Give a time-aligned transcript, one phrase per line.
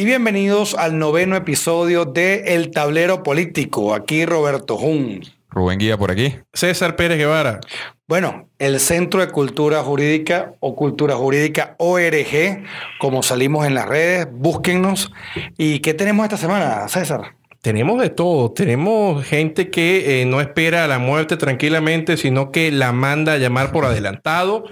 [0.00, 3.94] y bienvenidos al noveno episodio de El Tablero Político.
[3.94, 5.20] Aquí Roberto Jun.
[5.50, 6.36] Rubén Guía por aquí.
[6.54, 7.60] César Pérez Guevara.
[8.08, 12.64] Bueno, el Centro de Cultura Jurídica o Cultura Jurídica ORG,
[12.98, 15.12] como salimos en las redes, búsquennos.
[15.58, 17.34] ¿Y qué tenemos esta semana, César?
[17.60, 18.52] Tenemos de todo.
[18.52, 23.70] Tenemos gente que eh, no espera la muerte tranquilamente, sino que la manda a llamar
[23.70, 24.64] por adelantado.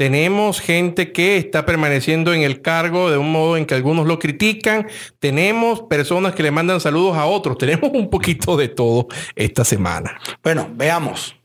[0.00, 4.18] Tenemos gente que está permaneciendo en el cargo de un modo en que algunos lo
[4.18, 4.86] critican.
[5.18, 7.58] Tenemos personas que le mandan saludos a otros.
[7.58, 10.18] Tenemos un poquito de todo esta semana.
[10.42, 11.39] Bueno, veamos.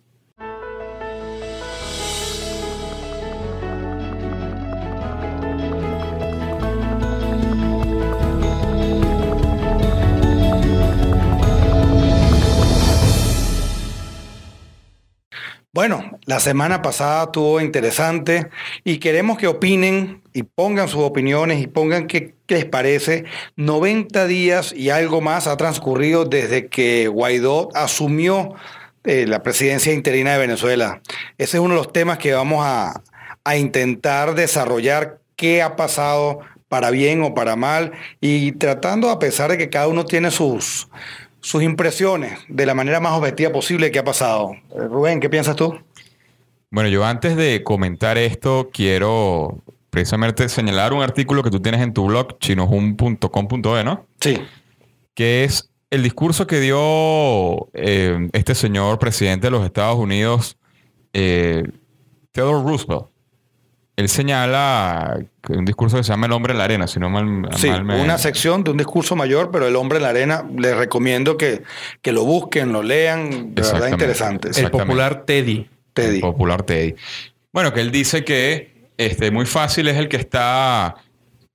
[15.75, 18.47] Bueno, la semana pasada estuvo interesante
[18.85, 23.25] y queremos que opinen y pongan sus opiniones y pongan qué, les parece.
[23.57, 28.55] 90 días y algo más ha transcurrido desde que Guaidó asumió
[29.03, 31.01] eh, la presidencia interina de Venezuela.
[31.37, 33.01] Ese es uno de los temas que vamos a,
[33.43, 39.51] a intentar desarrollar qué ha pasado para bien o para mal y tratando a pesar
[39.51, 40.87] de que cada uno tiene sus
[41.46, 44.54] sus impresiones de la manera más objetiva posible que ha pasado.
[44.71, 45.77] Eh, Rubén, ¿qué piensas tú?
[46.71, 51.93] Bueno, yo antes de comentar esto, quiero precisamente señalar un artículo que tú tienes en
[51.93, 54.07] tu blog, chinojun.com.e, ¿no?
[54.21, 54.41] Sí.
[55.13, 60.57] Que es el discurso que dio eh, este señor presidente de los Estados Unidos,
[61.13, 61.62] eh,
[62.32, 63.05] Theodore Roosevelt
[63.96, 65.19] él señala
[65.50, 68.18] un discurso que se llama El hombre en la arena, si no mal, sí, una
[68.18, 71.63] sección de un discurso mayor, pero El hombre en la arena, les recomiendo que,
[72.02, 74.50] que lo busquen, lo lean, de verdad interesante.
[74.56, 75.69] El popular Teddy.
[75.94, 76.16] Teddy.
[76.16, 76.96] El popular Teddy.
[77.53, 80.96] Bueno, que él dice que este, muy fácil es el que está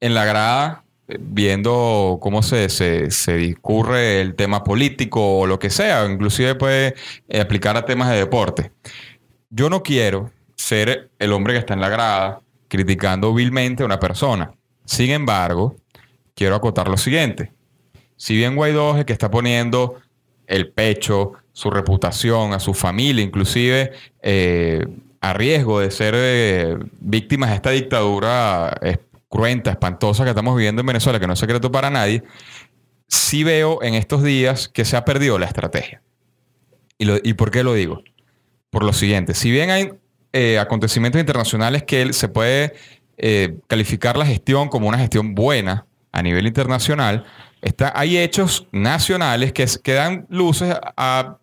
[0.00, 5.58] en la grada eh, viendo cómo se, se, se, discurre el tema político o lo
[5.58, 6.94] que sea, inclusive puede
[7.28, 8.72] eh, aplicar a temas de deporte.
[9.50, 13.98] Yo no quiero ser el hombre que está en la grada criticando vilmente a una
[13.98, 14.52] persona.
[14.84, 15.74] Sin embargo,
[16.34, 17.52] quiero acotar lo siguiente.
[18.16, 19.96] Si bien Guaidó es que está poniendo
[20.46, 24.86] el pecho, su reputación, a su familia, inclusive eh,
[25.20, 28.78] a riesgo de ser eh, víctimas de esta dictadura
[29.28, 32.22] cruenta, espantosa que estamos viviendo en Venezuela, que no es secreto para nadie,
[33.08, 36.02] sí veo en estos días que se ha perdido la estrategia.
[36.98, 38.02] ¿Y, ¿Y por qué lo digo?
[38.68, 39.92] Por lo siguiente, si bien hay
[40.32, 42.74] eh, acontecimientos internacionales que se puede
[43.18, 47.24] eh, calificar la gestión como una gestión buena a nivel internacional,
[47.60, 51.38] está, hay hechos nacionales que, que dan luces a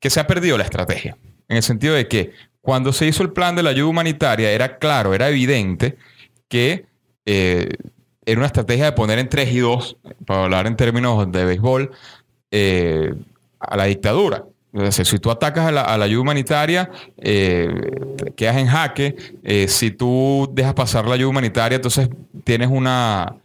[0.00, 1.16] que se ha perdido la estrategia.
[1.48, 2.32] En el sentido de que
[2.62, 5.96] cuando se hizo el plan de la ayuda humanitaria, era claro, era evidente
[6.48, 6.86] que
[7.26, 7.68] eh,
[8.24, 11.90] era una estrategia de poner en 3 y 2, para hablar en términos de béisbol,
[13.58, 14.44] a la dictadura
[14.90, 17.68] si tú atacas a la, ayuda humanitaria, eh,
[18.36, 19.16] quedas en jaque.
[19.42, 22.08] Eh, si tú dejas pasar la ayuda humanitaria, entonces
[22.42, 23.36] tienes una,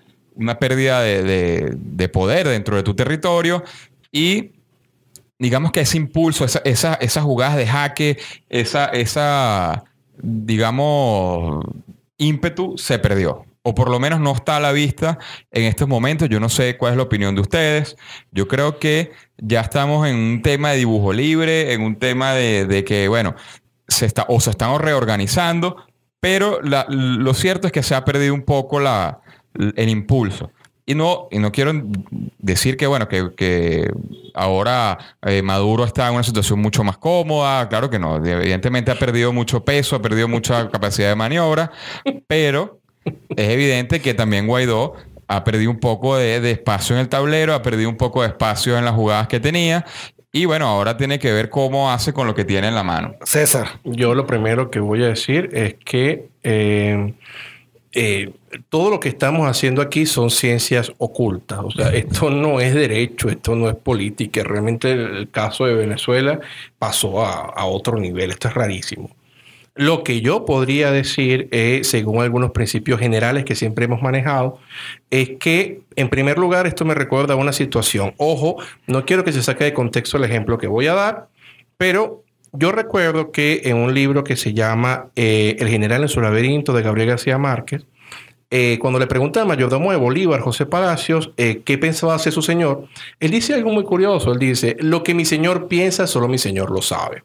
[0.59, 3.63] pérdida de, poder dentro de tu territorio.
[4.11, 4.51] Y
[5.37, 8.17] digamos que ese impulso, esa, esas jugadas de jaque,
[8.49, 9.83] esa, esa,
[10.17, 11.63] digamos,
[12.17, 15.19] ímpetu se perdió o por lo menos no está a la vista
[15.51, 16.29] en estos momentos.
[16.29, 17.97] Yo no sé cuál es la opinión de ustedes.
[18.31, 22.83] Yo creo que ya estamos en un tema de dibujo libre, en un tema de,
[22.85, 23.35] que, bueno,
[23.87, 25.77] se está, o se están reorganizando,
[26.19, 29.21] pero lo cierto es que se ha perdido un poco la,
[29.53, 30.51] el impulso.
[30.85, 31.71] Y no, y no quiero
[32.39, 33.91] decir que, bueno, que,
[34.33, 37.69] ahora eh, Maduro está en una situación mucho más cómoda.
[37.69, 38.15] Claro que no.
[38.25, 41.71] Evidentemente ha perdido mucho peso, ha perdido mucha capacidad de maniobra,
[42.25, 42.78] pero
[43.35, 44.95] es evidente que también Guaidó
[45.27, 48.77] ha perdido un poco de, espacio en el tablero, ha perdido un poco de espacio
[48.77, 49.85] en las jugadas que tenía.
[50.31, 53.15] Y bueno, ahora tiene que ver cómo hace con lo que tiene en la mano.
[53.23, 53.79] César.
[53.83, 57.13] Yo lo primero que voy a decir es que eh,
[57.91, 58.31] eh,
[58.69, 61.59] todo lo que estamos haciendo aquí son ciencias ocultas.
[61.63, 64.43] O sea, esto no es derecho, esto no es política.
[64.43, 66.39] Realmente el, caso de Venezuela
[66.79, 68.31] pasó a otro nivel.
[68.31, 69.11] Esto es rarísimo.
[69.79, 74.59] Lo que yo podría decir, eh, según algunos principios generales que siempre hemos manejado,
[75.09, 78.13] es que, en primer lugar, esto me recuerda a una situación.
[78.17, 81.29] Ojo, no quiero que se saque de contexto el ejemplo que voy a dar,
[81.77, 86.19] pero yo recuerdo que en un libro que se llama eh, El general en su
[86.19, 87.85] laberinto de Gabriel García Márquez,
[88.51, 92.89] eh, cuando le pregunta al mayordomo de Bolívar, José Palacios, qué pensaba hacer su señor,
[93.21, 94.33] él dice algo muy curioso.
[94.33, 97.23] Él dice, lo que mi señor piensa, solo mi señor lo sabe.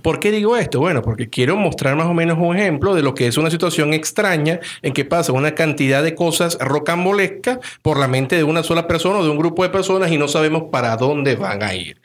[0.00, 0.80] ¿Por qué digo esto?
[0.80, 3.92] Bueno, porque quiero mostrar más o menos un ejemplo de lo que es una situación
[3.92, 8.86] extraña en que pasa una cantidad de cosas rocambolescas por la mente de una sola
[8.86, 12.00] persona o de un grupo de personas y no sabemos para dónde van a ir.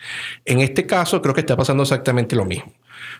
[0.45, 2.71] En este caso creo que está pasando exactamente lo mismo.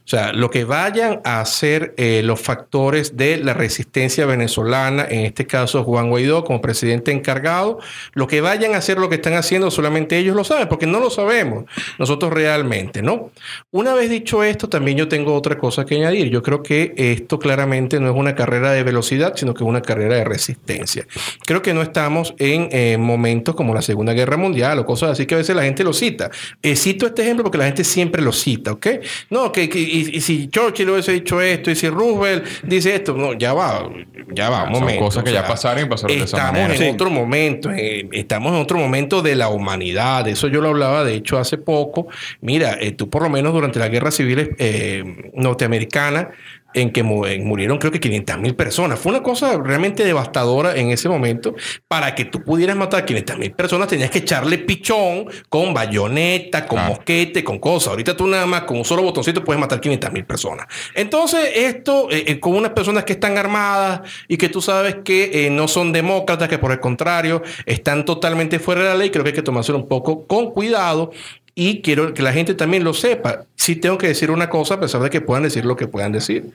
[0.06, 5.26] O sea, lo que vayan a hacer eh, los factores de la resistencia venezolana, en
[5.26, 7.80] este caso Juan Guaidó como presidente encargado,
[8.14, 11.00] lo que vayan a hacer lo que están haciendo, solamente ellos lo saben, porque no
[11.00, 11.66] lo sabemos
[12.00, 13.32] nosotros realmente, ¿no?
[13.72, 16.30] Una vez dicho esto, también yo tengo otra cosa que añadir.
[16.30, 19.82] Yo creo que esto claramente no es una carrera de velocidad, sino que es una
[19.82, 21.06] carrera de resistencia.
[21.46, 25.26] Creo que no estamos en eh, momentos como la Segunda Guerra Mundial o cosas así
[25.26, 26.32] que a veces la gente lo cita.
[26.62, 28.88] Eh, cito este ejemplo porque la gente siempre lo cita, ¿ok?
[29.30, 33.34] No, que, que y, si Churchill hubiese dicho esto, y si Roosevelt dice esto, no,
[33.34, 33.90] ya va,
[34.30, 35.06] ya va, un momento.
[35.06, 36.74] cosas que ya pasaron y pasaron de esa manera.
[36.74, 40.28] Estamos en otro momento, eh, estamos en otro momento de la humanidad.
[40.28, 42.08] Eso yo lo hablaba, de hecho, hace poco.
[42.42, 46.32] Mira, eh, tú por lo menos durante la guerra civil eh, norteamericana,
[46.78, 49.00] en que murieron creo que 500 mil personas.
[49.00, 51.56] Fue una cosa realmente devastadora en ese momento.
[51.88, 56.86] Para que tú pudieras matar 500 mil personas tenías que echarle pichón con bayoneta, con
[56.86, 57.90] mosquete, con cosas.
[57.90, 60.68] Ahorita tú nada más con un solo botoncito puedes matar 500 mil personas.
[60.94, 65.46] Entonces esto eh, eh, con unas personas que están armadas y que tú sabes que
[65.46, 69.24] eh, no son demócratas, que por el contrario están totalmente fuera de la ley, creo
[69.24, 71.12] que hay que tomárselo un poco con cuidado
[71.60, 73.48] y quiero que la gente también lo sepa.
[73.68, 76.14] Sí tengo que decir una cosa, a pesar de que puedan decir lo que puedan
[76.14, 76.54] decir.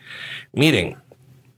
[0.54, 0.96] Miren,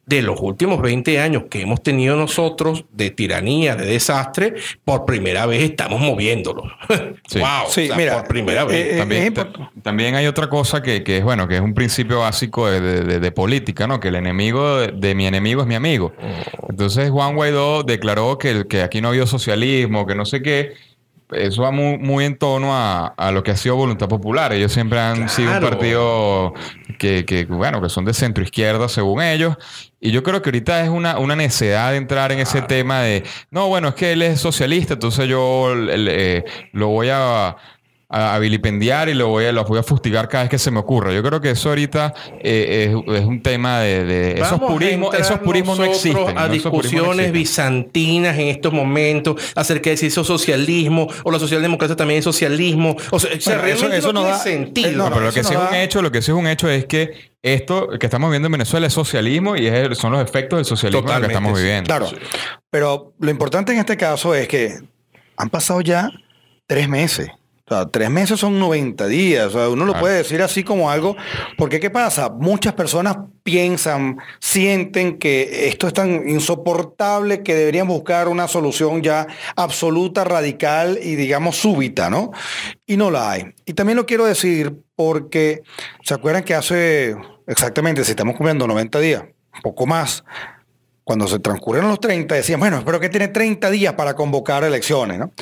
[0.05, 4.55] de los últimos 20 años que hemos tenido nosotros de tiranía, de desastre,
[4.85, 6.65] por primera vez estamos moviéndolo.
[6.89, 8.99] wow, sí, mira, por primera vez.
[8.99, 9.33] Eh, eh,
[9.85, 14.01] también, hay otra cosa que, es bueno, que es un principio básico de, política, ¿no?
[14.01, 16.15] Que el enemigo de, mi enemigo es mi amigo.
[16.19, 16.71] Mm.
[16.71, 20.73] Entonces Juan Guaidó declaró que, que aquí no ha habido socialismo, que no sé qué
[21.33, 24.53] eso va muy, muy en tono a, lo que ha sido Voluntad Popular.
[24.53, 26.55] Ellos siempre han sido un partido
[26.99, 29.57] que, bueno, que son de centro izquierda según ellos.
[30.01, 33.25] Y yo creo que ahorita es una, una necesidad de entrar en ese tema de,
[33.51, 37.57] no, bueno, es que él es socialista, entonces yo eh, lo voy a
[38.15, 40.79] a, vilipendiar y lo voy a, lo voy a fustigar cada vez que se me
[40.79, 41.13] ocurra.
[41.13, 45.15] Yo creo que eso ahorita eh, es, un tema de, esos purismos.
[45.15, 46.39] Esos purismos no existen.
[46.39, 51.97] A discusiones bizantinas en estos momentos acerca de si eso es socialismo o la socialdemocracia
[51.97, 52.97] también es socialismo.
[53.11, 55.05] O sea, eso, no, tiene sentido.
[55.05, 56.87] No, pero lo que sí es un hecho, lo que sí es un hecho es
[56.87, 61.05] que esto que estamos viendo en Venezuela es socialismo y son los efectos del socialismo
[61.21, 61.89] que estamos viviendo.
[61.89, 62.09] Claro.
[62.71, 64.79] Pero lo importante en este caso es que
[65.37, 66.11] han pasado ya
[66.67, 67.29] tres meses.
[67.67, 69.47] O sea, tres meses son 90 días.
[69.47, 71.17] O sea, uno lo puede decir así como algo.
[71.57, 72.29] Porque, ¿qué pasa?
[72.29, 79.27] Muchas personas piensan, sienten que esto es tan insoportable que deberían buscar una solución ya
[79.57, 82.33] absoluta, radical y, digamos, súbita, ¿no?
[82.87, 83.55] Y no la hay.
[83.65, 85.63] Y también lo quiero decir porque,
[86.03, 87.17] ¿se acuerdan que hace
[87.47, 90.25] exactamente, si estamos cumpliendo 90 días, un poco más,
[91.03, 95.19] cuando se transcurrieron los 30, decían, bueno, espero que tiene 30 días para convocar elecciones,
[95.19, 95.33] ¿no?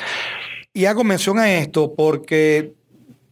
[0.75, 2.73] Y hago mención a esto porque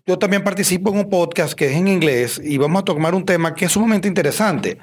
[0.06, 3.24] yo también participo en un podcast que es en inglés y vamos a tomar un
[3.24, 4.76] tema que es sumamente interesante,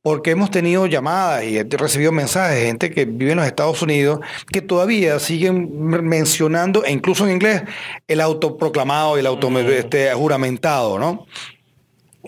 [0.00, 3.82] porque hemos tenido llamadas y he recibido mensajes de gente que vive en los Estados
[3.82, 4.20] Unidos
[4.52, 7.62] que todavía siguen mencionando, e incluso en inglés,
[8.06, 11.26] el autoproclamado y el auto, este, juramentado, ¿no?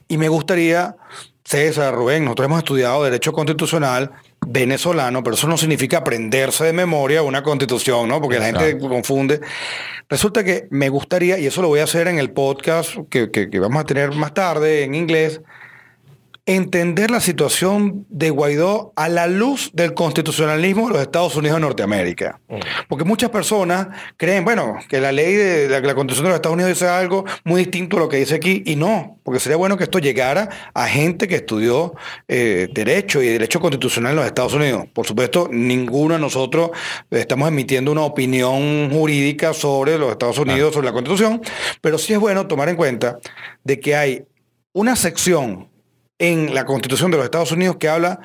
[0.08, 0.96] Y me gustaría,
[1.44, 4.12] César, Rubén, nosotros hemos estudiado Derecho Constitucional,
[4.46, 8.20] venezolano, pero eso no significa aprenderse de memoria una constitución, ¿no?
[8.20, 9.41] Porque la gente confunde.
[10.08, 13.58] Resulta que me gustaría, y eso lo voy a hacer en el podcast que, que
[13.58, 15.41] vamos a tener más tarde en inglés,
[16.46, 21.60] entender la situación de Guaidó a la luz del constitucionalismo de los Estados Unidos de
[21.60, 22.41] Norteamérica.
[22.48, 22.58] Mm.
[22.88, 26.72] Porque muchas personas creen, bueno, que la ley de la, constitución de los Estados Unidos
[26.72, 29.82] dice algo muy distinto a lo que dice aquí, y no, porque sería bueno que
[29.82, 31.94] esto llegara a gente que estudió
[32.29, 34.84] eh, derecho y derecho constitucional en los Estados Unidos.
[34.93, 36.70] Por supuesto, ninguno de nosotros
[37.10, 41.43] estamos emitiendo una opinión jurídica sobre los Estados Unidos, sobre la constitución,
[41.81, 43.19] pero sí es bueno tomar en cuenta
[43.65, 44.24] de que hay
[44.72, 45.70] una sección
[46.19, 48.20] en la Constitución de los Estados Unidos que habla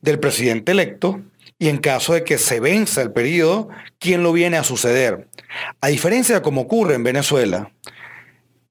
[0.00, 1.20] del presidente electo
[1.58, 5.28] y en caso de que se venza el periodo, quién lo viene a suceder.
[5.80, 7.72] A diferencia de como ocurre en Venezuela,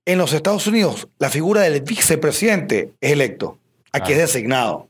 [0.06, 3.58] en los Estados Unidos la figura del vicepresidente es electo,
[3.92, 4.88] aquí es designado.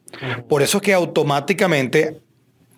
[0.50, 2.22] Por eso es que automáticamente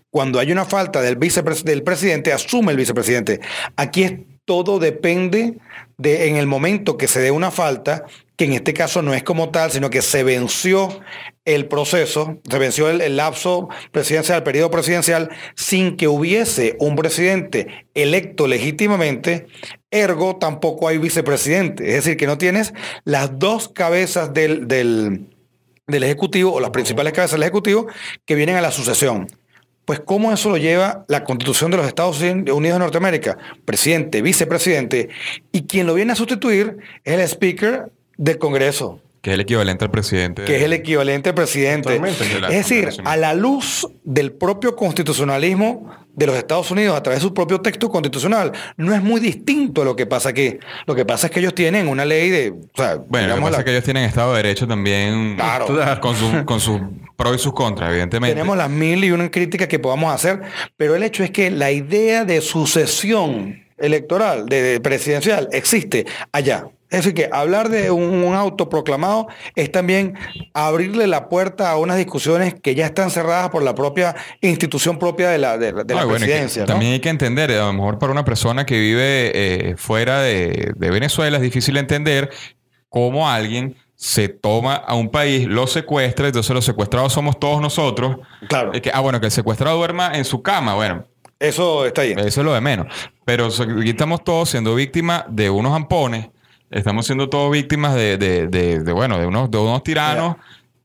[0.09, 3.41] Cuando hay una falta del, vicepres del presidente, asume el vicepresidente.
[3.75, 4.13] Aquí es,
[4.45, 5.57] todo depende
[5.97, 9.23] de en el momento que se dé una falta, que en este caso no es
[9.23, 11.01] como tal, sino que se venció
[11.43, 17.87] el proceso, se venció el, lapso presidencial, el periodo presidencial, sin que hubiese un presidente
[17.95, 19.47] electo legítimamente,
[19.89, 21.87] ergo tampoco hay vicepresidente.
[21.89, 22.73] Es decir, que no tienes
[23.03, 25.29] las dos cabezas del, del,
[25.87, 27.87] del Ejecutivo o las principales cabezas del Ejecutivo
[28.25, 29.27] que vienen a la sucesión.
[29.87, 33.37] Pues ¿cómo eso lo lleva la Constitución de los Estados Unidos de Norteamérica?
[33.63, 35.07] Presidente, vicepresidente,
[35.53, 38.99] y quien lo viene a sustituir es el Speaker del Congreso.
[39.27, 40.43] Que es el equivalente al presidente.
[40.45, 41.95] Que es el equivalente al presidente.
[42.49, 47.27] Es decir, a la luz del propio constitucionalismo de los Estados Unidos a través de
[47.27, 50.57] su propio texto constitucional, no es muy distinto a lo que pasa aquí.
[50.87, 52.49] Lo que pasa es que ellos tienen una ley de...
[52.51, 55.35] O sea, Bueno, lo que pasa la- es que ellos tienen Estado de Derecho también.
[55.35, 55.99] Claro.
[56.01, 56.81] Con, su- con sus
[57.15, 58.33] pros y sus contras, evidentemente.
[58.33, 60.41] Tenemos las mil y una críticas que podamos hacer,
[60.75, 66.65] pero el hecho es que la idea de sucesión electoral, de, de presidencial, existe allá.
[66.89, 70.17] Es decir, que hablar de un, un autoproclamado es también
[70.53, 75.29] abrirle la puerta a unas discusiones que ya están cerradas por la propia institución propia
[75.29, 76.61] de la, de, la- de la No, y bueno, y que presidencia.
[76.63, 76.67] ¿no?
[76.67, 80.71] También hay que entender, a lo mejor para una persona que vive eh, fuera de,
[80.75, 82.29] de Venezuela es difícil entender
[82.89, 88.17] cómo alguien se toma a un país, lo secuestra, entonces los secuestrados somos todos nosotros.
[88.47, 88.71] Claro.
[88.73, 91.05] Es que, ah, bueno, que el secuestrado duerma en su cama, bueno,
[91.39, 92.11] Eso está ahí.
[92.15, 92.87] eso es lo de menos.
[93.25, 96.29] Pero aquí estamos todos siendo víctimas de unos ampones,
[96.71, 100.35] estamos siendo todos víctimas de, de- de- de, bueno, de unos, de unos tiranos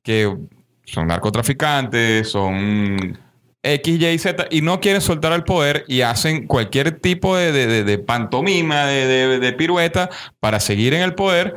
[0.02, 0.34] que
[0.84, 3.18] son narcotraficantes, son
[3.62, 7.66] X, Y, Z, y no quieren soltar el poder y hacen cualquier tipo de, de-
[7.66, 10.10] de- de pantomima, de, de- de pirueta
[10.40, 11.54] para seguir en el poder.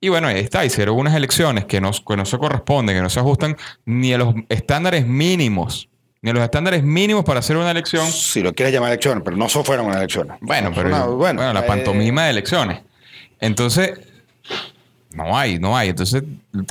[0.00, 3.10] Y bueno, ahí está, hicieron unas elecciones que no, que no se corresponden, que no
[3.10, 5.88] se ajustan ni a los estándares mínimos,
[6.20, 8.06] ni a los estándares mínimos para hacer una elección.
[8.10, 10.36] Si lo quieres llamar elecciones, pero no so- fueron unas elecciones.
[10.40, 12.80] Bueno, pero una- bueno, la eh, pantomima de elecciones.
[13.40, 13.92] Entonces,
[15.12, 15.88] no hay, no hay.
[15.90, 16.22] Entonces,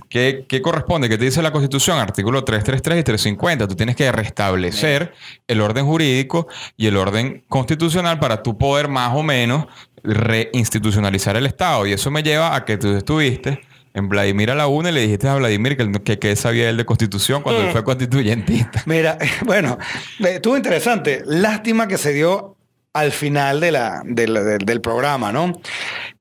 [0.10, 1.10] ¿qué, qué corresponde?
[1.10, 1.98] ¿Qué te dice la Constitución?
[1.98, 3.68] Artículo 333 y 350.
[3.68, 5.14] Tú tienes que restablecer
[5.48, 9.66] el orden jurídico y el orden constitucional para tú poder más o menos
[10.04, 11.86] reinstitucionalizar el Estado.
[11.88, 13.62] Y eso me lleva a que tú estuviste
[13.94, 16.78] en Vladimir a la una y le dijiste a Vladimir que, que, que sabía él
[16.78, 17.66] de Constitución cuando Mm.
[17.68, 18.84] él fue constituyentista.
[18.86, 19.78] Mira, bueno,
[20.20, 21.24] eh, estuvo interesante.
[21.26, 22.58] Lástima que se dio
[22.94, 25.54] al final de la, de la- del- del programa, ¿no?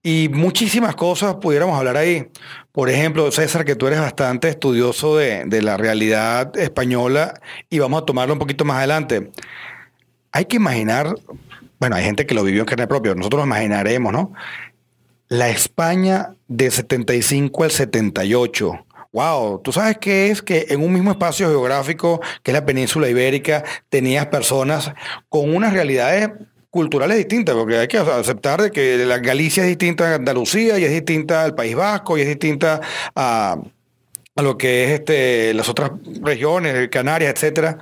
[0.06, 2.28] Y muchísimas cosas pudiéramos hablar ahí.
[2.72, 8.02] Por ejemplo, César, que tú eres bastante estudioso de, de la realidad española y vamos
[8.02, 9.30] a tomarlo un poquito más adelante.
[10.30, 11.14] Hay que imaginar,
[11.80, 14.34] bueno, hay gente que lo vivió en carne propia, nosotros lo imaginaremos, ¿no?
[15.28, 18.86] La España de 75 al 78.
[19.10, 23.08] Wow, tú sabes qué es que en un mismo espacio geográfico, que es la península
[23.08, 24.92] ibérica, tenías personas
[25.30, 26.28] con unas realidades
[26.74, 30.84] culturales distintas, porque hay que aceptar de que la Galicia es distinta a Andalucía y
[30.84, 32.80] es distinta al País Vasco y es distinta
[33.14, 33.56] a,
[34.36, 37.78] a lo que es este, las otras regiones, Canarias, etcétera.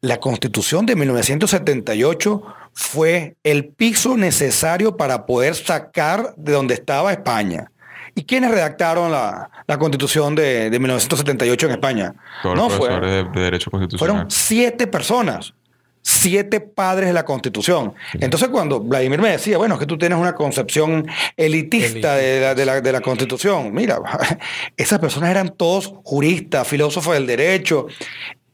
[0.00, 7.70] La constitución de 1978 fue el piso necesario para poder sacar de donde estaba España.
[8.14, 12.14] ¿Y quiénes redactaron la, la constitución de, de 1978 en España?
[12.42, 14.14] Todos No, los fue- profesores de, de Derecho Constitucional.
[14.16, 15.54] fueron siete personas,
[16.02, 17.94] siete padres de la Constitución.
[18.20, 21.06] Entonces cuando Vladimir me decía, bueno, es que tú tienes una concepción
[21.36, 23.98] elitista de la, de la- de la Constitución, mira,
[24.76, 27.86] esas personas eran todos juristas, filósofos del derecho.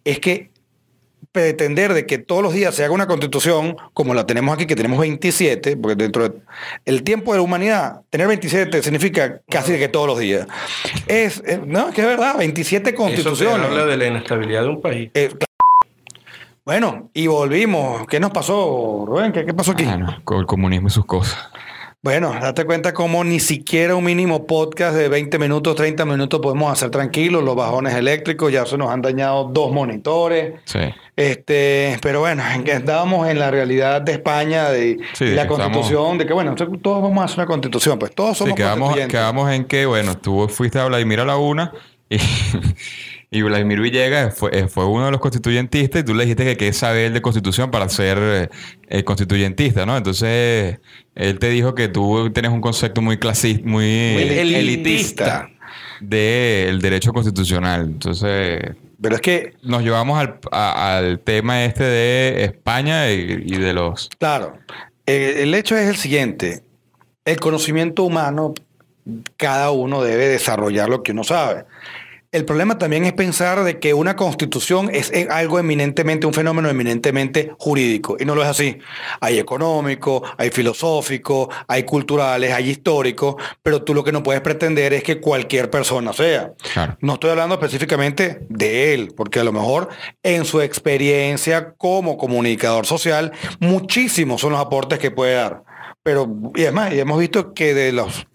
[0.04, 0.50] Es que
[1.32, 4.74] pretender de que todos los días se haga una constitución como la tenemos aquí, que
[4.74, 6.34] tenemos 27, porque dentro
[6.86, 10.46] del tiempo de la humanidad, tener 27 significa casi que todos los días.
[11.06, 13.66] Es, eh, no, que es verdad, 27 Eso te constituciones.
[13.66, 15.10] habla de la inestabilidad de un país.
[15.14, 15.30] Eh,
[16.68, 18.06] bueno, y volvimos.
[18.08, 19.32] ¿Qué nos pasó, Rubén?
[19.32, 19.84] ¿Qué, qué pasó aquí?
[19.88, 21.38] Ah, no, con el comunismo y sus cosas.
[22.02, 26.70] Bueno, date cuenta cómo ni siquiera un mínimo podcast de 20 minutos, 30 minutos podemos
[26.70, 27.42] hacer tranquilos.
[27.42, 30.60] Los bajones eléctricos ya se nos han dañado dos monitores.
[30.66, 30.80] Sí.
[31.16, 35.36] Este, pero bueno, en que estábamos en la realidad de España, de, Sí, y de
[35.36, 38.50] la que constitución, de que bueno, todos vamos a hacer una constitución, pues todos somos
[38.50, 41.72] Sí, quedamos, quedamos en que, bueno, tú fuiste a Vladimir a la una
[42.10, 42.18] y,
[43.30, 46.56] y Vladimir Villegas fue, eh, fue uno de los constituyentistas y tú le dijiste que
[46.56, 48.48] qué sabe él de constitución para ser eh,
[48.88, 49.96] eh, constituyentista, ¿no?
[49.96, 50.78] Entonces,
[51.14, 55.50] él te dijo que tú tienes un concepto muy clasista, muy, elitista.
[56.00, 57.82] del derecho constitucional.
[57.82, 58.60] Entonces,
[59.00, 63.72] Pero es que, nos llevamos al, a- al tema este de España y, y de
[63.74, 64.08] los...
[64.18, 64.56] claro,
[65.06, 66.62] el hecho es el siguiente.
[67.24, 68.54] El conocimiento humano,
[69.36, 71.64] cada uno debe desarrollar lo que uno sabe.
[72.30, 77.52] El problema también es pensar de que una constitución es algo eminentemente, un fenómeno eminentemente
[77.58, 78.16] jurídico.
[78.20, 78.78] Y no lo es así.
[79.20, 84.92] Hay económico, hay filosófico, hay culturales, hay histórico, pero tú lo que no puedes pretender
[84.92, 86.52] es que cualquier persona sea.
[87.00, 89.88] No estoy hablando específicamente de él, porque a lo mejor
[90.22, 95.62] en su experiencia como comunicador social, muchísimos son los aportes que puede dar.
[96.02, 98.26] Pero, y además, hemos visto que de los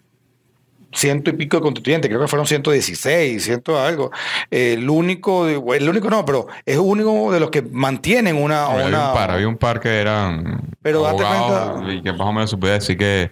[0.94, 4.10] ciento y pico de constituyentes, creo que fueron 116, ciento algo.
[4.50, 8.66] el único, el único no, pero es único de los que mantienen una...
[8.66, 10.60] Había un par, había un par que eran...
[10.82, 11.82] Pero date cuenta...
[11.92, 13.30] Y que más o menos se puede decir que...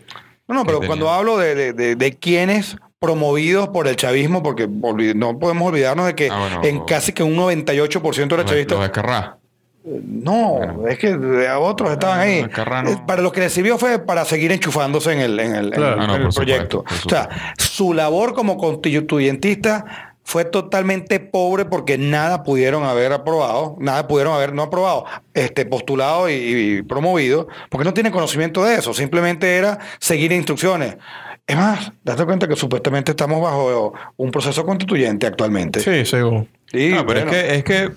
[0.48, 5.38] No, no, pero cuando hablo de, de, de, quienes promovidos por el chavismo, porque no
[5.38, 8.78] podemos olvidarnos de que ah, en casi que un 98% de los chavistas...
[8.78, 9.41] Los
[9.84, 11.14] no, es que
[11.58, 12.38] otros estaban ahí.
[12.38, 16.28] Eh, para lo que le sirvió fue para seguir enchufándose en el, en el, ah,
[16.34, 16.84] proyecto.
[17.04, 24.06] o sea, su labor como constituyentista fue totalmente pobre porque nada pudieron haber aprobado, nada
[24.06, 29.56] pudieron haber no aprobado, este, postulado y, promovido, porque no tienen conocimiento de eso, simplemente
[29.56, 30.96] era seguir instrucciones.
[31.44, 35.80] Es más, date cuenta que supuestamente estamos bajo un proceso constituyente actualmente.
[35.80, 36.48] Sí, según.
[36.72, 37.90] no, pero es que, es que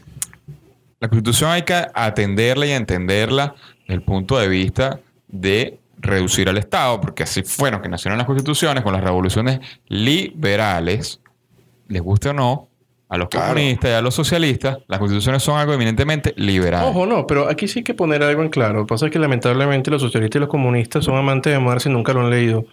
[1.00, 6.58] la Constitución hay que atenderla y entenderla desde el punto de vista de reducir al
[6.58, 11.20] Estado, porque así fueron que nacieron las constituciones con las revoluciones liberales,
[11.88, 12.70] les guste o no,
[13.08, 16.86] a los comunistas y a los socialistas, las constituciones son algo eminentemente liberal.
[16.86, 18.74] Ojo, no, pero aquí sí hay que poner algo en claro.
[18.74, 21.86] Lo que pasa es que lamentablemente los socialistas y los comunistas son amantes de Marx
[21.86, 22.66] y nunca lo han leído.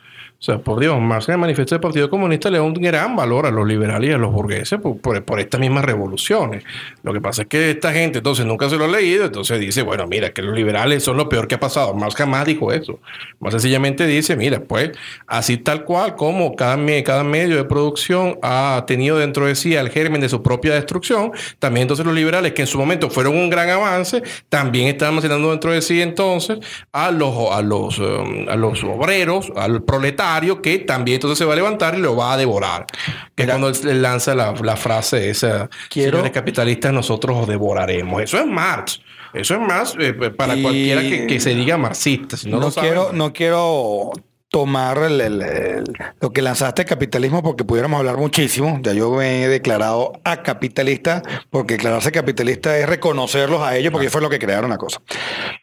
[0.42, 3.14] O sea, por Dios, Marx en el manifiesto del Partido Comunista le da un gran
[3.14, 6.64] valor a los liberales y a los burgueses por, estas mismas revoluciones.
[7.04, 9.82] Lo que pasa es que esta gente entonces nunca se lo ha leído, entonces dice,
[9.82, 11.94] bueno, mira, que los liberales son lo peor que ha pasado.
[11.94, 12.98] Marx jamás dijo eso.
[13.38, 14.90] Más sencillamente dice, mira, pues
[15.28, 19.90] así tal cual como cada, cada medio de producción ha tenido dentro de sí el
[19.90, 21.30] germen de su propia destrucción,
[21.60, 25.52] también entonces los liberales, que en su momento fueron un gran avance, también están almacenando
[25.52, 26.58] dentro de sí entonces
[26.90, 30.31] a los, a los, um, a los obreros, al proletario,
[30.62, 32.86] que también entonces se va a levantar y lo va a devorar.
[33.34, 36.18] Que es cuando él lanza la, frase esa, quiero...
[36.18, 38.22] señores capitalistas, nosotros os devoraremos.
[38.22, 39.00] Eso es Marx.
[39.32, 42.36] Eso es más eh, para cualquiera que, se diga marxista.
[42.46, 44.12] no, quiero, no quiero
[44.52, 44.98] tomar
[46.20, 48.78] lo que lanzaste capitalismo porque pudiéramos hablar muchísimo.
[48.82, 54.10] Ya yo me he declarado a capitalista porque declararse capitalista es reconocerlos a ellos porque
[54.10, 55.00] fue lo que crearon la cosa.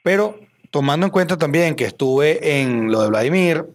[0.04, 0.40] Pero
[0.72, 3.66] tomando en cuenta también que estuve en lo de Vladimir,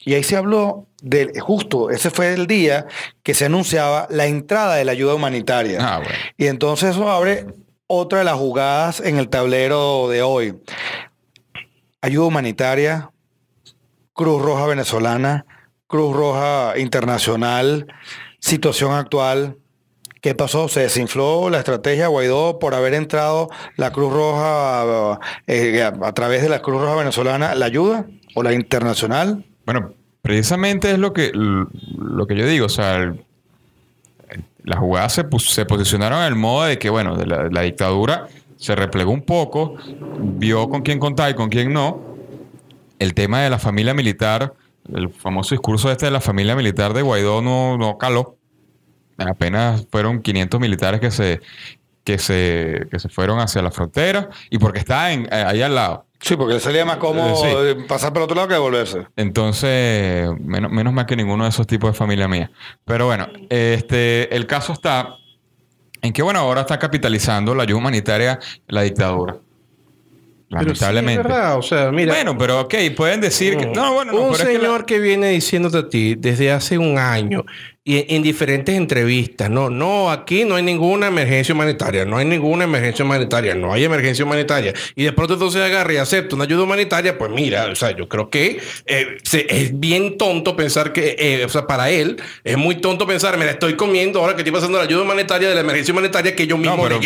[0.00, 2.86] y ahí se habló de, justo, ese fue el día
[3.22, 5.78] que se anunciaba la entrada de la ayuda humanitaria.
[5.80, 6.02] Ah,
[6.36, 7.46] y entonces eso abre
[7.86, 10.60] otra de las jugadas en el tablero de hoy.
[12.00, 13.10] Ayuda humanitaria,
[14.12, 15.46] Cruz Roja venezolana,
[15.86, 17.86] Cruz Roja internacional,
[18.40, 19.56] situación actual.
[20.20, 20.68] ¿Qué pasó?
[20.68, 26.48] Se desinfló la estrategia Guaidó por haber entrado la Cruz Roja eh, a través de
[26.48, 29.44] la Cruz Roja venezolana, la ayuda o la internacional.
[29.68, 32.64] Bueno, precisamente es lo que, lo que yo digo.
[32.64, 33.14] O sea,
[34.64, 38.74] las jugadas se, se, posicionaron en el modo de que, bueno, de la, dictadura se
[38.74, 39.74] replegó un poco,
[40.20, 42.00] vio con quién contar y con quién no.
[42.98, 44.54] El tema de la familia militar,
[44.90, 48.38] el famoso discurso este de la familia militar de Guaidó no, no caló.
[49.18, 51.42] Apenas fueron 500 militares que se,
[52.08, 56.06] que se, que se fueron hacia la frontera y porque estaban eh, ahí al lado.
[56.18, 57.36] Sí, porque le salía más cómodo
[57.86, 59.06] pasar por otro lado que devolverse.
[59.14, 62.50] Entonces, menos, menos mal que ninguno de esos tipos de familia mía.
[62.86, 65.16] Pero bueno, este, el caso está
[66.00, 69.36] en que, bueno, ahora está capitalizando la ayuda humanitaria la dictadura.
[70.48, 71.22] Lamentablemente.
[71.22, 72.14] Pero verdad, o sea, mira.
[72.14, 73.66] Bueno, pero ok, pueden decir que.
[73.66, 77.44] No, bueno, un señor que, que viene diciéndote a ti desde hace un año
[77.88, 79.48] y en diferentes entrevistas.
[79.48, 83.82] No, no, aquí no hay ninguna emergencia humanitaria, no hay ninguna emergencia humanitaria, no hay
[83.82, 84.74] emergencia humanitaria.
[84.94, 88.06] Y de pronto entonces agarra y acepta una ayuda humanitaria, pues mira, o sea, yo
[88.06, 92.74] creo que eh, es bien tonto pensar que, eh, o sea, para él es muy
[92.74, 95.90] tonto pensar, mira, estoy comiendo ahora que estoy pasando la ayuda humanitaria de la emergencia
[95.92, 97.00] humanitaria que yo mismo no, pero,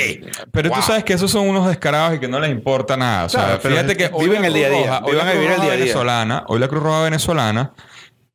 [0.51, 3.27] Pero tú sabes que esos son unos descarados y que no les importa nada.
[3.27, 6.45] O sea, fíjate que hoy viven el día a día, hoy la Cruz Roja venezolana,
[6.49, 7.73] hoy la Cruz Roja venezolana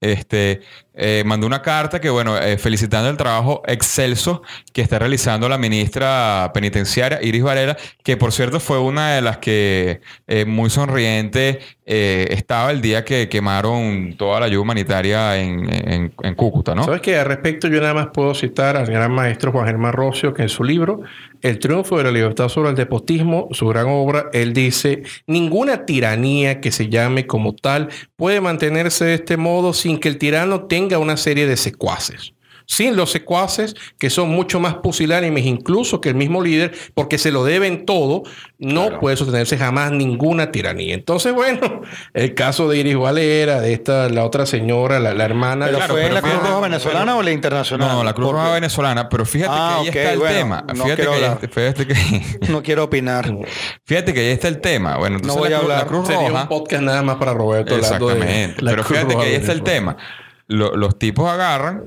[0.01, 0.61] este,
[0.99, 4.41] eh, mandó una carta que, bueno, eh, felicitando el trabajo excelso
[4.73, 9.37] que está realizando la ministra penitenciaria, Iris Varela, que por cierto fue una de las
[9.37, 16.35] que eh, muy sonriente estaba el día que quemaron toda la ayuda humanitaria en, en,
[16.35, 16.83] Cúcuta, ¿no?
[16.83, 20.33] Sabes que al respecto yo nada más puedo citar al gran maestro Juan Germán Rocio,
[20.33, 21.03] que en su libro
[21.41, 26.59] El triunfo de la libertad sobre el despotismo, su gran obra, él dice, ninguna tiranía
[26.59, 30.86] que se llame como tal puede mantenerse de este modo sin que el tirano tenga
[30.95, 32.33] una serie de secuaces.
[32.67, 37.31] sin los secuaces, que son mucho más pusilánimes incluso que el mismo líder, porque se
[37.31, 38.23] lo deben todo,
[38.59, 40.93] no puede sostenerse jamás ninguna tiranía.
[40.93, 41.81] Entonces, bueno,
[42.13, 45.67] el caso de Iris Valera, de esta, la otra señora, la, hermana...
[45.67, 47.87] ¿Pero fue en la Cruz Roja venezolana o la internacional?
[47.87, 50.65] No, la Cruz Roja venezolana, pero fíjate que ah, ahí está el tema.
[50.75, 51.03] No fíjate,
[51.39, 52.49] que, fíjate que...
[52.49, 53.33] no quiero opinar.
[53.85, 54.97] Fíjate que ahí está el tema.
[54.97, 55.79] Bueno, entonces no voy a hablar.
[55.79, 56.19] La Cruz Roja...
[56.19, 57.77] Sería un podcast nada más para Roberto.
[57.77, 58.55] Exactamente.
[58.61, 59.95] pero fíjate que ahí está el tema.
[60.47, 61.83] Los tipos agarran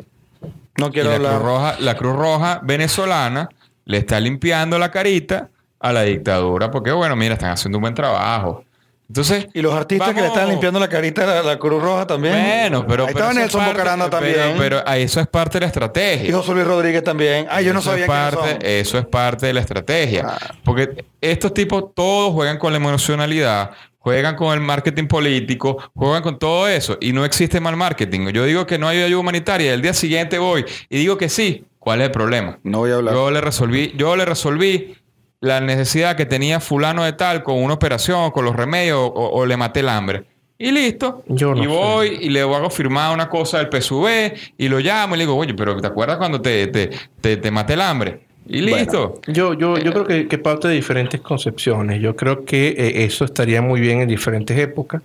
[0.80, 1.32] no quiero la hablar.
[1.32, 3.48] Cruz Roja, la Cruz Roja venezolana
[3.84, 7.94] le está limpiando la carita a la dictadura porque, bueno, mira, están haciendo un buen
[7.94, 8.64] trabajo.
[9.08, 12.32] Entonces, y los artistas que le están limpiando la carita a la, Cruz Roja también.
[12.32, 13.06] Bueno, pero.
[13.06, 14.54] Ahí estaba Nelson Bocaranda también.
[14.56, 16.28] Pero, eso es parte de la estrategia.
[16.28, 17.48] Y José Luis Rodríguez también.
[17.50, 20.26] Ay, yo no sabía que Eso es parte de la estrategia.
[20.28, 20.54] Ah.
[20.62, 26.38] Porque estos tipos todos juegan con la emocionalidad, juegan con el marketing político, juegan con
[26.38, 28.28] todo eso y no existe mal marketing.
[28.32, 31.64] Yo digo que no hay ayuda humanitaria, el día siguiente voy y digo que sí.
[31.78, 32.58] ¿Cuál es el problema?
[32.62, 33.14] No voy a hablar.
[33.14, 34.96] Yo le resolví, yo le resolví
[35.40, 39.56] la necesidad que tenía fulano de tal con una operación, con los remedios o, le
[39.56, 40.24] maté el hambre.
[40.58, 41.22] Y listo.
[41.26, 45.18] Yo y voy y le hago firmar una cosa del PSV y lo llamo y
[45.18, 46.90] le digo, oye, pero ¿te acuerdas cuando te, te,
[47.22, 48.20] te, te maté el hambre?
[48.52, 49.20] Y listo.
[49.28, 52.02] yo, yo, yo creo que, que, parte de diferentes concepciones.
[52.02, 55.02] Yo creo que eh, eso estaría muy bien en diferentes épocas,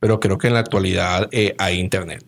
[0.00, 2.24] pero creo que en la actualidad eh, hay Internet.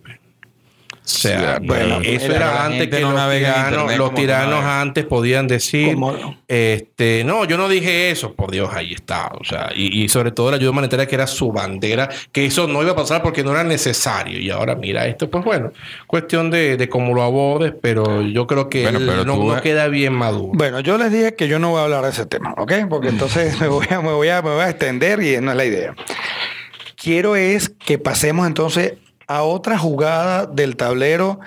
[1.09, 5.97] O sea, bueno, eso era antes que los tiranos, antes podían decir,
[6.47, 9.33] este, no, yo no dije eso, por Dios, ahí está.
[9.40, 12.83] O sea, y, sobre todo la ayuda humanitaria que era su bandera, que eso no
[12.83, 14.38] iba a pasar porque no era necesario.
[14.38, 15.73] Y ahora mira esto, pues bueno,
[16.07, 20.53] cuestión de, cómo lo abordes, pero yo creo que no, queda bien maduro.
[20.55, 22.73] Bueno, yo les dije que yo no voy a hablar de ese tema, ¿ok?
[22.88, 25.57] Porque entonces me voy a, me voy a, me voy a extender y no es
[25.57, 25.94] la idea.
[26.97, 28.94] Quiero es que pasemos entonces
[29.28, 31.38] a otra jugada del tablero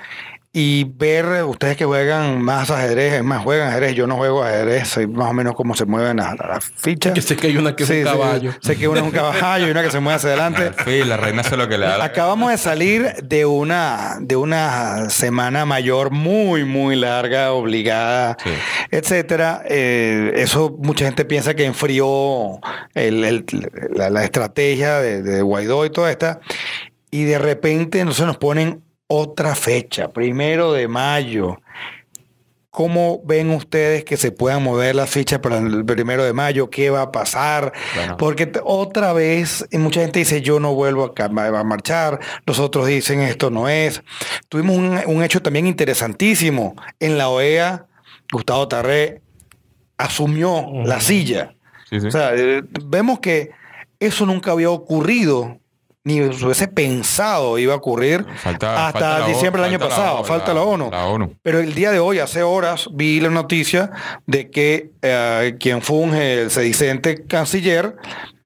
[0.54, 4.90] y ver ustedes que juegan más ajedrez, es más, juegan ajedrez, yo no juego ajedrez,
[4.90, 7.14] sé más o menos cómo se mueven las, fichas.
[7.14, 8.54] Que sé que hay una que es un caballo.
[8.60, 10.72] sé que una es un caballo y una que se mueve hacia adelante.
[10.84, 12.04] Sí, la reina hace lo que le da.
[12.04, 18.36] Acabamos de salir de una, de una semana mayor muy, muy larga, obligada,
[18.90, 19.64] etcétera.
[19.70, 22.60] Eh, eso mucha gente piensa que enfrió
[22.94, 26.42] la, estrategia de, de Guaidó y toda esta
[27.12, 31.62] y de repente no se nos ponen otra fecha, primero de mayo.
[32.70, 36.70] ¿Cómo ven ustedes que se puedan mover las fichas para el primero de mayo?
[36.70, 37.74] ¿Qué va a pasar?
[38.18, 42.22] Porque otra vez, mucha gente dice, yo no vuelvo a, a marchar.
[42.46, 44.02] Los otros dicen, esto no es.
[44.48, 46.76] Tuvimos un, hecho también interesantísimo.
[47.02, 47.88] En la OEA,
[48.32, 49.22] Gustavo Tarré
[49.98, 51.56] asumió la silla.
[51.92, 53.52] O sea, eh, vemos que
[54.00, 55.61] eso nunca había ocurrido
[56.04, 60.24] ni se hubiese pensado iba a ocurrir hasta diciembre del año pasado.
[60.24, 61.36] falta la, ONU.
[61.44, 63.92] Pero el día de hoy, hace horas, vi la noticia
[64.26, 67.96] de que eh, quien funge el sedicente canciller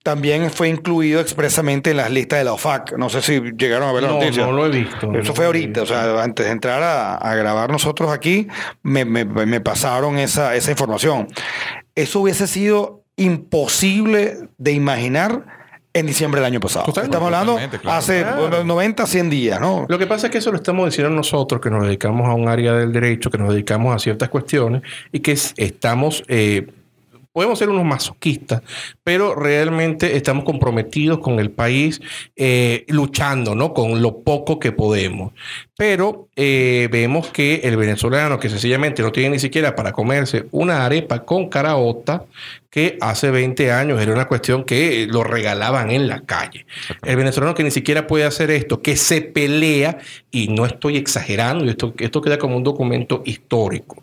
[0.04, 2.96] también fue incluido expresamente en las listas de la OFAC.
[2.98, 4.46] No sé si llegaron a ver la noticia.
[4.46, 5.12] No lo he visto.
[5.14, 5.82] Eso fue ahorita.
[5.82, 8.48] O sea, antes de entrar a, grabar nosotros aquí,
[8.84, 11.28] me, me pasaron esa, esa información.
[11.96, 15.55] Eso hubiese sido imposible de imaginar
[15.96, 16.86] en diciembre del año pasado.
[16.88, 18.26] Estamos hablando hace
[18.66, 19.86] 90, 100 días, ¿no?
[19.88, 22.50] Lo que pasa es que eso lo estamos diciendo nosotros, que nos dedicamos a un
[22.50, 24.82] área del derecho, que nos dedicamos a ciertas cuestiones
[25.12, 26.24] y que estamos...
[26.28, 26.68] Eh,
[27.36, 28.62] podemos ser unos masoquistas,
[29.04, 32.00] pero realmente estamos comprometidos con el país,
[32.38, 33.74] eh, luchando, ¿no?
[33.74, 35.34] Con lo poco que podemos.
[35.76, 40.86] Pero eh, vemos que el venezolano, que sencillamente no tiene ni siquiera para comerse una
[40.86, 42.24] arepa con caraota,
[42.70, 46.66] que hace 20 años era una cuestión que lo regalaban en la calle.
[47.04, 49.98] El venezolano que ni siquiera puede hacer esto, que se pelea,
[50.32, 54.02] y no estoy exagerando, esto, esto queda como un documento histórico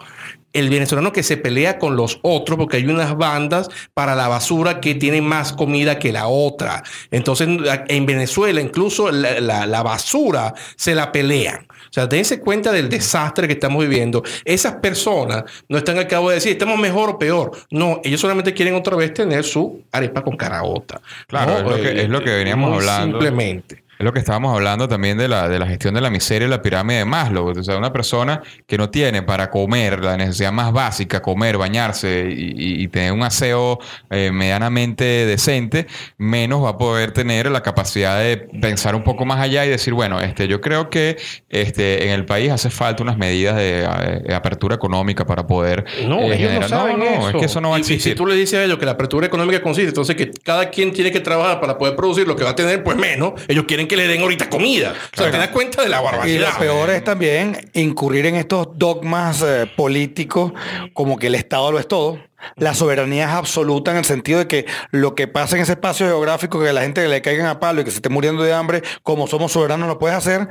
[0.52, 4.80] el venezolano que se pelea con los otros porque hay unas bandas para la basura
[4.80, 6.82] que tienen más comida que la otra.
[7.10, 7.48] Entonces,
[7.88, 11.66] en Venezuela, incluso la, basura se la pelean.
[11.68, 14.22] O sea, dense cuenta del desastre que estamos viviendo.
[14.44, 17.52] Esas personas no están al cabo de decir, estamos mejor o peor.
[17.70, 21.00] No, ellos solamente quieren otra vez tener su arepa con caraota.
[21.26, 23.18] Claro, es, lo que, es lo que veníamos hablando.
[23.18, 23.82] Simplemente.
[24.02, 26.50] Es lo que estábamos hablando también de la, de la gestión de la miseria y
[26.50, 27.56] la pirámide de Maslow.
[27.56, 32.26] O sea, una persona que no tiene para comer la necesidad más básica, comer, bañarse
[32.28, 33.78] y, tener un aseo
[34.10, 35.86] eh, medianamente decente,
[36.18, 39.94] menos va a poder tener la capacidad de pensar un poco más allá y decir,
[39.94, 41.16] bueno, este, yo creo que
[41.48, 46.22] este, en el país hace falta unas medidas de, eh, apertura económica para poder no,
[46.22, 46.68] eh, generar.
[46.68, 48.14] No, no, no, es que eso no va a existir.
[48.14, 50.92] si tú le dices a ellos que la apertura económica consiste, entonces que cada quien
[50.92, 53.34] tiene que trabajar para poder producir lo que va a tener, pues menos.
[53.46, 54.94] Ellos quieren que le den ahorita comida.
[55.12, 56.52] O sea, te das cuenta de la Y barbaridad.
[56.54, 60.52] lo peor es también incurrir en estos dogmas eh, políticos
[60.94, 62.18] como que el Estado lo es todo.
[62.56, 66.06] La soberanía es absoluta en el sentido de que lo que pasa en ese espacio
[66.06, 68.82] geográfico, que la gente le caigan a palo y que se esté muriendo de hambre,
[69.02, 70.48] como somos soberanos lo puedes hacer.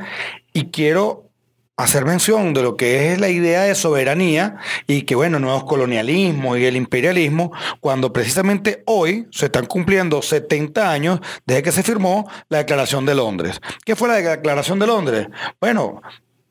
[0.54, 1.31] Y quiero
[1.78, 4.58] hacer mención de lo que es la idea de soberanía
[4.88, 10.92] y que, bueno, nuevos colonialismos y el imperialismo, cuando precisamente hoy se están cumpliendo 70
[10.92, 13.62] años desde que se firmó la Declaración de Londres.
[13.86, 15.28] ¿Qué fue la Declaración de Londres?
[15.60, 16.02] Bueno,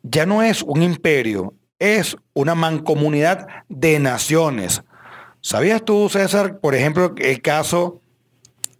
[0.03, 4.83] ya no es un imperio, es una mancomunidad de naciones.
[5.43, 8.01] ¿Sabías tú, César, por ejemplo, el caso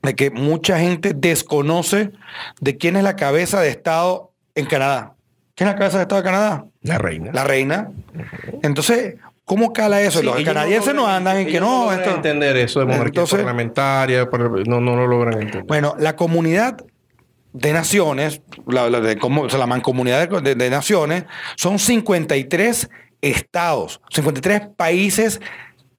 [0.03, 2.13] de que mucha gente desconoce
[2.61, 5.15] de quién es la cabeza de Estado en Canadá?
[5.61, 6.65] ¿Quién es la cabeza de Estado de Canadá?
[6.81, 7.33] La reina.
[7.35, 7.91] La reina.
[8.63, 10.21] Entonces, ¿cómo cala eso?
[10.21, 11.83] Sí, Los canadienses no, logran- andan en que no.
[11.83, 14.27] logran esto- entender eso de monarquía Entonces- parlamentaria,
[14.65, 15.65] no, no lo logran entender.
[15.65, 16.83] Bueno, la comunidad
[17.53, 21.25] de naciones, la, la de, como, o sea, la mancomunidad de, de- de naciones,
[21.57, 22.89] son 53
[23.21, 25.43] estados, 53 países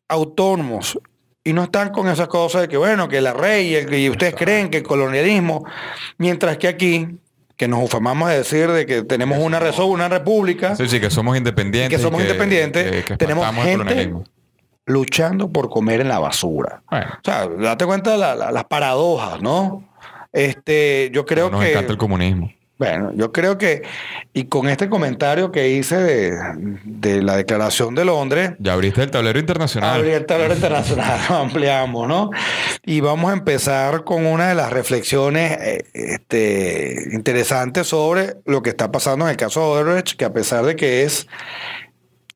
[0.08, 0.97] autónomos.
[1.43, 4.34] Y no están con esas cosas de que, bueno, que la rey, el- y ustedes
[4.34, 5.63] creen que el colonialismo,
[6.17, 7.08] mientras que aquí,
[7.62, 11.12] que nos ufamamos de decir de que tenemos una, reso- una república, Sí, sí, que
[11.12, 11.95] somos independientes.
[11.95, 14.15] Que somos independientes, que- tenemos gente-
[14.88, 16.82] luchando por comer en la basura.
[16.89, 19.88] Bueno, O sea, date cuenta de la- la- las paradojas, ¿no?
[20.34, 21.69] Este, yo creo nos que.
[21.69, 22.52] encanta el comunismo.
[22.82, 23.84] Bueno, yo creo que,
[24.34, 26.36] y con este comentario que hice de,
[26.84, 30.00] de la Declaración de Londres, Ya abriste el tablero internacional.
[30.00, 32.32] abrí el tablero internacional, lo ampliamos, ¿no?
[32.84, 38.72] Y vamos a empezar con una de las reflexiones eh, este, interesantes sobre lo que
[38.72, 41.28] está pasando en el caso de Odebrecht, que a pesar de que es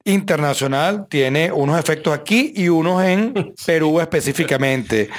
[0.03, 3.33] internacional, tiene unos efectos aquí y unos en
[3.65, 5.09] Perú específicamente.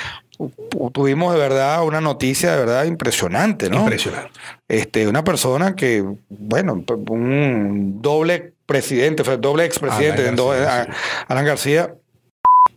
[0.92, 3.81] Tuvimos de verdad una noticia de verdad impresionante, ¿no?
[3.81, 4.31] Impresionante.
[4.68, 10.94] Este, una persona que, bueno, un doble presidente, fue doble expresidente, Alan García,
[11.29, 11.94] Alan García.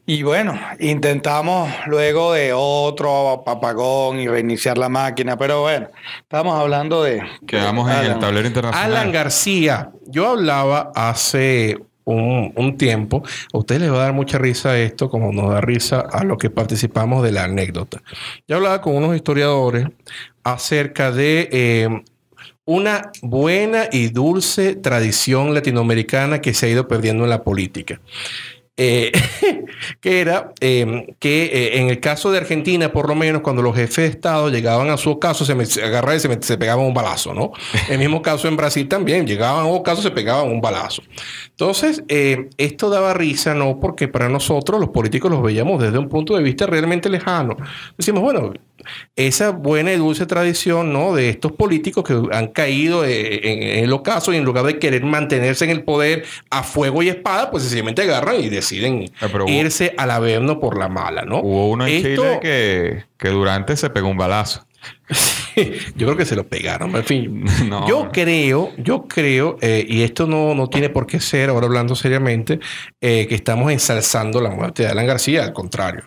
[0.06, 5.88] Y bueno, intentamos luego de otro apagón y reiniciar la máquina, pero bueno,
[6.22, 7.22] estamos hablando de...
[7.46, 8.92] Quedamos en el tablero internacional.
[8.92, 9.92] Alan García.
[10.08, 11.78] Yo hablaba hace
[12.14, 13.24] un, tiempo.
[13.54, 16.38] A ustedes les va a dar mucha risa esto, como nos da risa a los
[16.38, 18.02] que participamos de la anécdota.
[18.48, 19.88] Yo hablaba con unos historiadores
[20.44, 22.04] acerca de eh,
[22.66, 28.00] una buena y dulce tradición latinoamericana que se ha ido perdiendo en la política.
[28.82, 29.12] Eh,
[30.00, 33.76] que era eh, que eh, en el caso de Argentina, por lo menos, cuando los
[33.76, 36.58] jefes de Estado llegaban a su ocaso, se, me- se agarraban y se, me- se
[36.58, 37.52] pegaban un balazo, ¿no?
[37.90, 41.02] El mismo caso en Brasil también, llegaban a ocaso, se pegaban un balazo.
[41.50, 43.80] Entonces, eh, esto daba risa, ¿no?
[43.82, 47.58] Porque para nosotros, los políticos, los veíamos desde un punto de vista realmente lejano.
[47.98, 48.54] Decimos, bueno,
[49.18, 51.14] esa buena y dulce tradición, ¿no?
[51.14, 55.04] De estos políticos que han caído en, en el ocaso y en lugar de querer
[55.04, 59.50] mantenerse en el poder a fuego y espada, pues sencillamente agarran y deciden Ah, hubo-
[59.50, 61.40] irse al averno por la mala, ¿no?
[61.40, 64.66] Hubo uno en Esto- Chile que, que durante se pegó un balazo.
[65.96, 66.96] yo creo que se lo pegaron.
[66.96, 67.88] En fin, No.
[67.88, 71.96] yo creo, yo creo, eh, y esto no, no tiene por qué ser, ahora hablando
[71.96, 72.60] seriamente,
[73.02, 76.04] eh, que estamos ensalzando la muerte de Alan García, al contrario.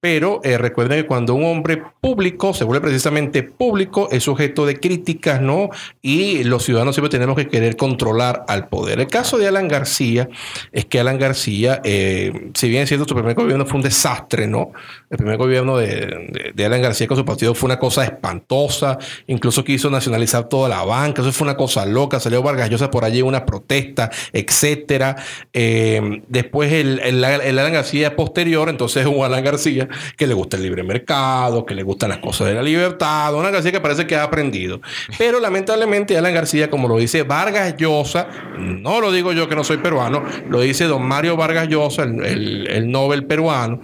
[0.00, 4.78] Pero eh, recuerden que cuando un hombre público se vuelve precisamente público, es sujeto de
[4.78, 5.70] críticas, ¿no?
[6.02, 9.00] Y los ciudadanos siempre tenemos que querer controlar al poder.
[9.00, 10.28] El caso de Alan García
[10.72, 14.46] es que Alan García, eh, si bien es cierto, su primer gobierno fue un desastre,
[14.46, 14.70] ¿no?
[15.08, 19.88] El primer gobierno de, Alan García con su partido fue una cosa espantosa, incluso quiso
[19.88, 23.46] nacionalizar toda la banca, eso fue una cosa loca, salió Vargas Llosa por allí una
[23.46, 25.14] protesta, etcétera.
[25.52, 30.56] Eh, después el, el- el Alan García posterior, entonces un Alan García que le gusta
[30.56, 33.80] el libre mercado, que le gustan las cosas de la libertad, un Alan García que
[33.80, 34.80] parece que ha aprendido.
[35.18, 38.26] Pero lamentablemente Alan García, como lo dice Vargas Llosa,
[38.58, 42.24] no lo digo yo que no soy peruano, lo dice don Mario Vargas Llosa, el,
[42.24, 43.80] el- el Nobel peruano,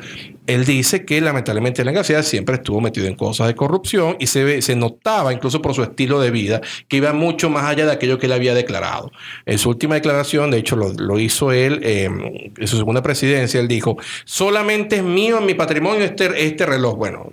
[0.46, 4.60] él dice que lamentablemente Alan García siempre estuvo metido en cosas de corrupción y se,
[4.60, 8.18] se notaba incluso por su estilo de vida que iba mucho más allá de aquello
[8.18, 9.12] que él había declarado.
[9.46, 13.60] En su última declaración, de hecho lo, lo hizo él eh, en su segunda presidencia,
[13.60, 16.96] él dijo, solamente es mío en mi patrimonio este, este reloj.
[16.96, 17.32] Bueno,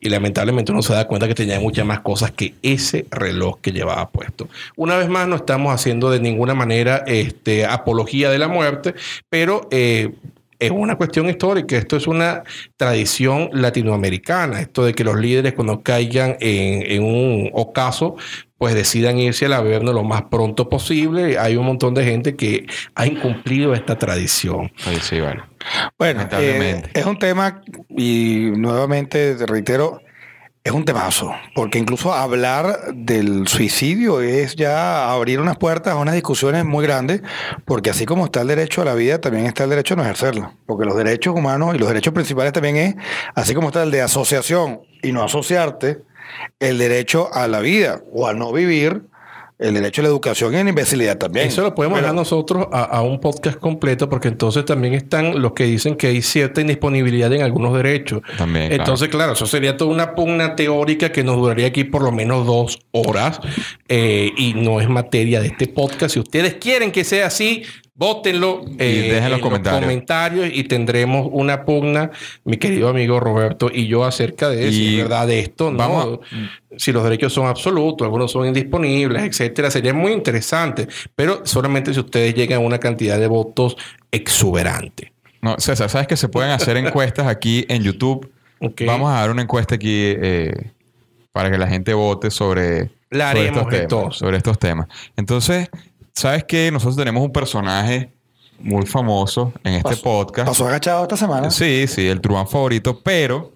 [0.00, 3.72] y lamentablemente uno se da cuenta que tenía muchas más cosas que ese reloj que
[3.72, 4.48] llevaba puesto.
[4.76, 8.94] Una vez más, no estamos haciendo de ninguna manera este, apología de la muerte,
[9.28, 10.12] pero eh,
[10.58, 11.76] es una cuestión histórica.
[11.76, 12.42] Esto es una
[12.76, 14.60] tradición latinoamericana.
[14.60, 18.16] Esto de que los líderes cuando caigan en, en un ocaso,
[18.58, 21.38] pues decidan irse al averno lo más pronto posible.
[21.38, 24.72] Hay un montón de gente que ha incumplido esta tradición.
[24.76, 25.46] Sí, sí, bueno.
[25.98, 26.88] Bueno, Lamentablemente.
[26.88, 30.00] eh, es un tema, y nuevamente te reitero,
[30.68, 36.14] es un temazo, porque incluso hablar del suicidio es ya abrir unas puertas a unas
[36.14, 37.22] discusiones muy grandes,
[37.64, 40.02] porque así como está el derecho a la vida, también está el derecho a no
[40.02, 42.94] ejercerla, porque los derechos humanos y los derechos principales también es,
[43.34, 46.02] así como está el de asociación y no asociarte,
[46.60, 49.04] el derecho a la vida o a no vivir,
[49.58, 51.48] el derecho a la educación y a la imbecilidad también.
[51.48, 55.64] Eso lo podemos dar nosotros a, un podcast completo, porque entonces también están los que
[55.64, 58.22] dicen que hay cierta indisponibilidad en algunos derechos.
[58.36, 58.72] También.
[58.72, 62.46] Entonces, claro, eso sería toda una pugna teórica que nos duraría aquí por lo menos
[62.46, 63.40] dos horas
[63.88, 66.14] eh, y no es materia de este podcast.
[66.14, 67.64] Si ustedes quieren que sea así,
[67.98, 70.48] Vótenlo eh, dejen los, comentarios.
[70.54, 72.12] y tendremos una pugna,
[72.44, 76.20] mi querido amigo Roberto y yo, acerca de si verdad de esto, ¿no?
[76.76, 79.68] Si los derechos son absolutos, algunos son indisponibles, etcétera.
[79.68, 83.76] Sería muy interesante, pero solamente si ustedes llegan a una cantidad de votos
[84.12, 85.12] exuberante.
[85.42, 88.30] No, César, sabes que se pueden hacer encuestas aquí en YouTube.
[88.86, 90.70] Vamos a dar una encuesta aquí eh,
[91.32, 94.86] para que la gente vote sobre, sobre estos temas.
[95.16, 95.68] Entonces,
[96.18, 96.72] ¿Sabes qué?
[96.72, 98.12] Nosotros tenemos un personaje
[98.58, 100.48] muy famoso en este podcast.
[100.48, 101.48] Pasó agachado esta semana.
[101.48, 103.52] Sí, sí, el Truán favorito, pero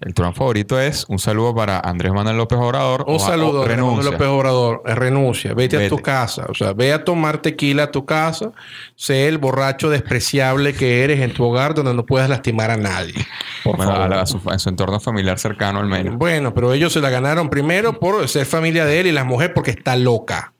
[0.00, 3.04] el Truán favorito es un saludo para Andrés Manuel López Obrador.
[3.06, 4.82] Un saludo, Andrés Manuel López Obrador.
[4.86, 5.54] Renuncia.
[5.54, 6.46] Vete, a tu casa.
[6.48, 8.50] O sea, ve a tomar tequila a tu casa.
[8.96, 13.14] Sé el borracho despreciable que eres en tu hogar donde no puedas lastimar a nadie.
[13.62, 16.16] Por A su, en su entorno familiar cercano al menos.
[16.16, 19.54] Bueno, pero ellos se la ganaron primero por ser familia de él y la mujer
[19.54, 20.54] porque está loca.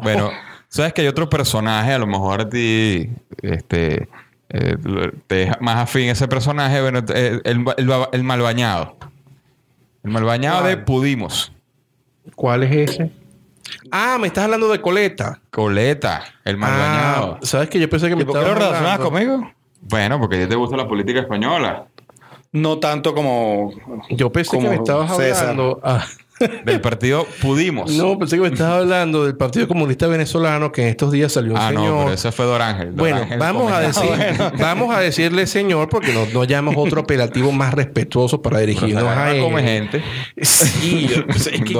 [0.00, 0.30] Bueno,
[0.68, 3.10] sabes que hay otro personaje, a lo mejor a ti
[3.42, 4.08] este,
[4.48, 4.76] eh,
[5.26, 8.96] te deja más afín ese personaje, bueno, eh, el, el, el malbañado.
[10.02, 11.52] El malbañado de Pudimos.
[12.34, 13.10] ¿Cuál es ese?
[13.90, 15.40] Ah, me estás hablando de Coleta.
[15.50, 17.34] Coleta, el malbañado.
[17.34, 19.52] Ah, ¿Sabes que yo pensé que me estabas relacionado conmigo?
[19.82, 21.86] Bueno, porque ya te gusta la política española.
[22.52, 23.72] No tanto como.
[24.10, 25.80] Yo pensé que me estabas hablando.
[25.82, 26.04] Ah,
[26.64, 27.90] del partido Pudimos.
[27.92, 31.52] No, pensé que me estabas hablando del Partido Comunista Venezolano que en estos días salió
[31.52, 31.84] un ah, señor.
[31.84, 32.92] no, pero ese fue Dorángel.
[32.92, 34.10] Bueno, vamos a decir,
[34.58, 39.32] vamos a decirle señor porque no, no llamamos otro apelativo más respetuoso para dirigirnos a
[39.32, 39.42] él.
[39.42, 40.02] come gente.
[40.40, 41.74] Sí, es que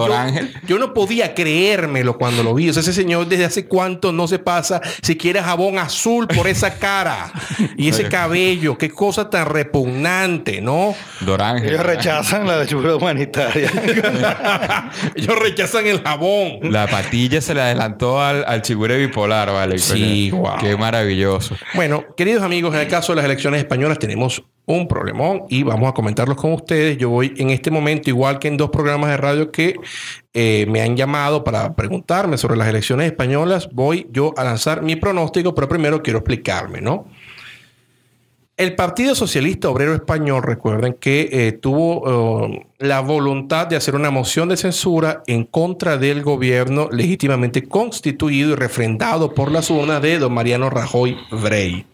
[0.67, 2.71] yo, no podía creérmelo cuando lo vi.
[2.71, 6.79] O sea, ese señor desde hace cuánto no se pasa siquiera jabón azul por esa
[6.79, 7.33] cara
[7.77, 8.79] y ese cabello.
[8.79, 10.95] Qué cosa tan repugnante, ¿no?
[11.21, 11.71] Dorángel.
[11.71, 13.71] Ellos rechazan la ayuda humanitaria.
[15.15, 16.61] Ellos rechazan el jabón.
[16.73, 19.79] La patilla se le adelantó al, al chigure bipolar, ¿vale?
[19.79, 20.59] Sí, wow.
[20.61, 21.57] Qué maravilloso.
[21.75, 25.89] Bueno, queridos amigos, en el caso de las elecciones españolas tenemos un problemón y vamos
[25.89, 26.99] a comentarlos con ustedes.
[26.99, 29.77] Yo voy en este momento, igual que en dos programas de radio que
[30.35, 34.95] eh, me han llamado para preguntarme sobre las elecciones españolas, voy yo a lanzar mi
[34.97, 37.07] pronóstico, pero primero quiero explicarme, ¿no?
[38.59, 44.11] El Partido Socialista Obrero Español, recuerden que eh, tuvo eh, la voluntad de hacer una
[44.11, 50.19] moción de censura en contra del gobierno legítimamente constituido y refrendado por las urnas de
[50.19, 51.87] don Mariano Rajoy Brey.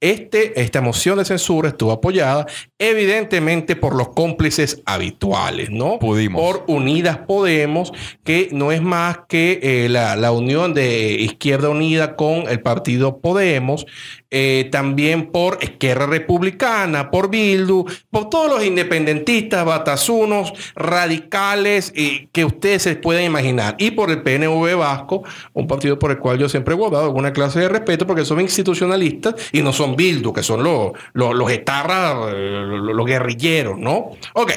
[0.00, 2.46] Este, esta moción de censura estuvo apoyada
[2.78, 5.98] evidentemente por los cómplices habituales, ¿no?
[5.98, 6.40] Pudimos.
[6.40, 12.48] Por Unidas Podemos, que no es más que eh, la, unión de Izquierda Unida con
[12.48, 13.86] el partido Podemos,
[14.30, 21.92] eh, también por Izquierda Republicana, por Bildu, por todos los independentistas, batazunos, radicales
[22.30, 26.38] que ustedes se pueden imaginar, y por el PNV Vasco, un partido por el cual
[26.38, 30.32] yo siempre he guardado alguna clase de respeto porque son institucionalistas y no son Bildu,
[30.32, 34.10] que son los, los, etarras, eh, los, guerrilleros, ¿no?
[34.34, 34.52] Ok.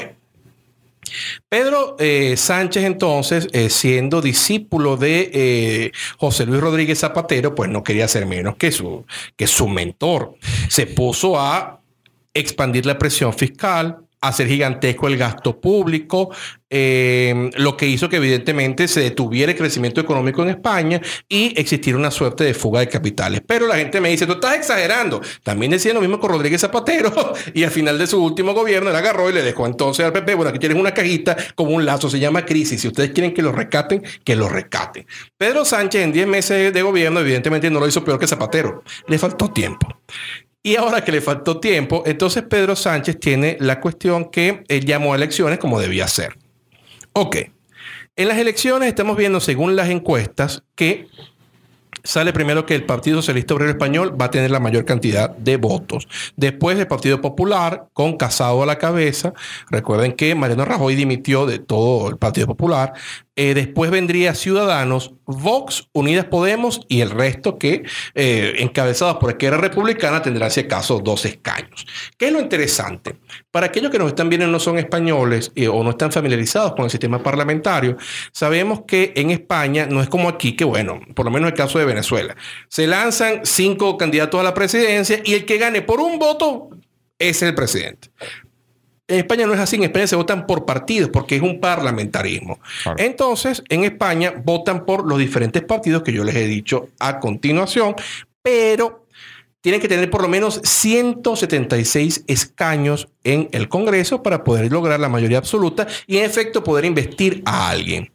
[1.49, 8.07] Pedro eh, Sánchez entonces, eh, siendo discípulo de José Luis Rodríguez Zapatero, pues no quería
[8.07, 10.35] ser menos que su, que su mentor.
[10.69, 11.81] Se puso a
[12.33, 16.33] expandir la presión fiscal, hacer gigantesco el gasto público,
[16.73, 21.99] eh, lo que hizo que evidentemente se detuviera el crecimiento económico en España y existiera
[21.99, 23.41] una suerte de fuga de capitales.
[23.45, 25.21] Pero la gente me dice, tú estás exagerando.
[25.43, 28.95] También decía lo mismo con Rodríguez Zapatero y al final de su último gobierno él
[28.95, 32.10] agarró y le dejó entonces al PP, bueno, aquí tienes una cajita como un lazo,
[32.10, 32.79] se llama crisis.
[32.79, 35.05] Si ustedes quieren que lo recaten, que lo recaten.
[35.38, 38.84] Pedro Sánchez en 10 meses de gobierno evidentemente no lo hizo peor que Zapatero.
[39.07, 39.88] Le faltó tiempo.
[40.63, 45.13] Y ahora que le faltó tiempo, entonces Pedro Sánchez tiene la cuestión que él llamó
[45.13, 46.38] a elecciones como debía ser.
[47.13, 47.38] Ok.
[48.15, 51.08] En las elecciones estamos viendo, según las encuestas, que
[52.04, 55.58] sale primero que el Partido Socialista Obrero Español va a tener la mayor cantidad de
[55.58, 56.08] votos.
[56.36, 59.34] Después el Partido Popular, con Casado a la cabeza.
[59.69, 62.93] Recuerden que Mariano Rajoy dimitió de todo el Partido Popular.
[63.43, 67.82] Eh, después vendría Ciudadanos, Vox, Unidas Podemos y el resto que,
[68.13, 71.88] eh, encabezados por Esquerra Republicana, tendrán, si acaso, dos escaños.
[72.20, 73.15] ¿Qué es lo interesante?
[73.49, 76.74] Para aquellos que nos están viendo y no son españoles eh, o no están familiarizados
[76.74, 77.97] con el sistema parlamentario,
[78.32, 81.57] sabemos que en España no es como aquí, que bueno, por lo menos en el
[81.57, 82.36] caso de Venezuela,
[82.68, 86.70] se lanzan cinco candidatos a la presidencia y el que gane por un voto
[87.18, 88.09] es el presidente.
[89.08, 92.60] En España no es así, en España se votan por partidos porque es un parlamentarismo.
[92.97, 97.95] Entonces, en España votan por los diferentes partidos que yo les he dicho a continuación,
[98.41, 99.06] pero
[99.62, 105.10] tienen que tener por lo menos 176 escaños en el Congreso para poder lograr la
[105.10, 108.12] mayoría absoluta y en efecto poder investir a alguien.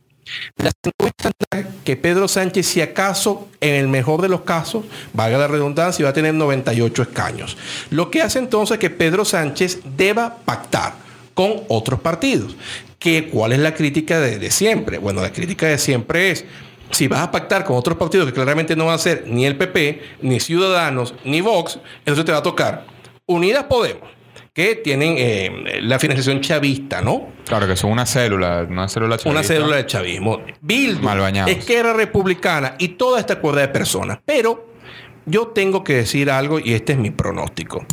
[0.56, 1.32] Las encuestas
[1.84, 6.10] que Pedro Sánchez, si acaso, en el mejor de los casos, valga la redundancia, va
[6.10, 7.56] a tener 98 escaños.
[7.90, 10.94] Lo que hace entonces que Pedro Sánchez deba pactar
[11.34, 12.56] con otros partidos.
[12.98, 14.98] ¿Que, ¿Cuál es la crítica de, de siempre?
[14.98, 16.44] Bueno, la crítica de siempre es,
[16.90, 19.56] si vas a pactar con otros partidos que claramente no van a ser ni el
[19.56, 22.86] PP, ni Ciudadanos, ni Vox, entonces te va a tocar
[23.26, 24.15] Unidas Podemos
[24.56, 27.28] que tienen eh, la financiación chavista, ¿no?
[27.44, 29.28] Claro, que son una célula, una célula chavista.
[29.28, 30.40] Una célula de chavismo.
[30.62, 31.06] Bildu,
[31.46, 34.18] Esquerra Republicana y toda esta cuerda de personas.
[34.24, 34.66] Pero
[35.26, 37.84] yo tengo que decir algo y este es mi pronóstico.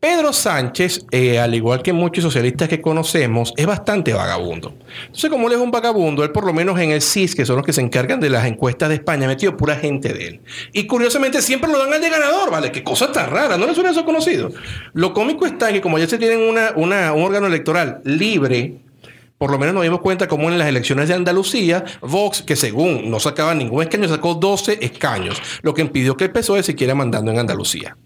[0.00, 4.74] Pedro Sánchez, eh, al igual que muchos socialistas que conocemos, es bastante vagabundo.
[5.02, 7.56] Entonces, como él es un vagabundo, él por lo menos en el CIS, que son
[7.56, 10.40] los que se encargan de las encuestas de España, ha metido pura gente de él.
[10.72, 12.72] Y curiosamente siempre lo dan al de ganador, ¿vale?
[12.72, 14.50] Qué cosa tan rara, ¿no le suena eso conocido?
[14.94, 18.80] Lo cómico está que como ya se tienen una, un órgano electoral libre,
[19.36, 23.10] por lo menos nos dimos cuenta como en las elecciones de Andalucía, Vox, que según
[23.10, 26.94] no sacaba ningún escaño, sacó 12 escaños, lo que impidió que el PSOE se quiera
[26.94, 27.98] mandando en Andalucía.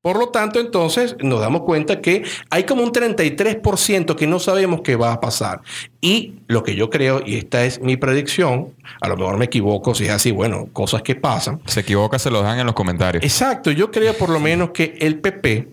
[0.00, 4.82] Por lo tanto, entonces nos damos cuenta que hay como un 33% que no sabemos
[4.82, 5.60] qué va a pasar.
[6.00, 9.96] Y lo que yo creo, y esta es mi predicción, a lo mejor me equivoco,
[9.96, 11.60] si es así, bueno, cosas que pasan.
[11.66, 13.24] Se equivoca, se lo dan en los comentarios.
[13.24, 15.68] Exacto, yo creo por lo menos que el PP,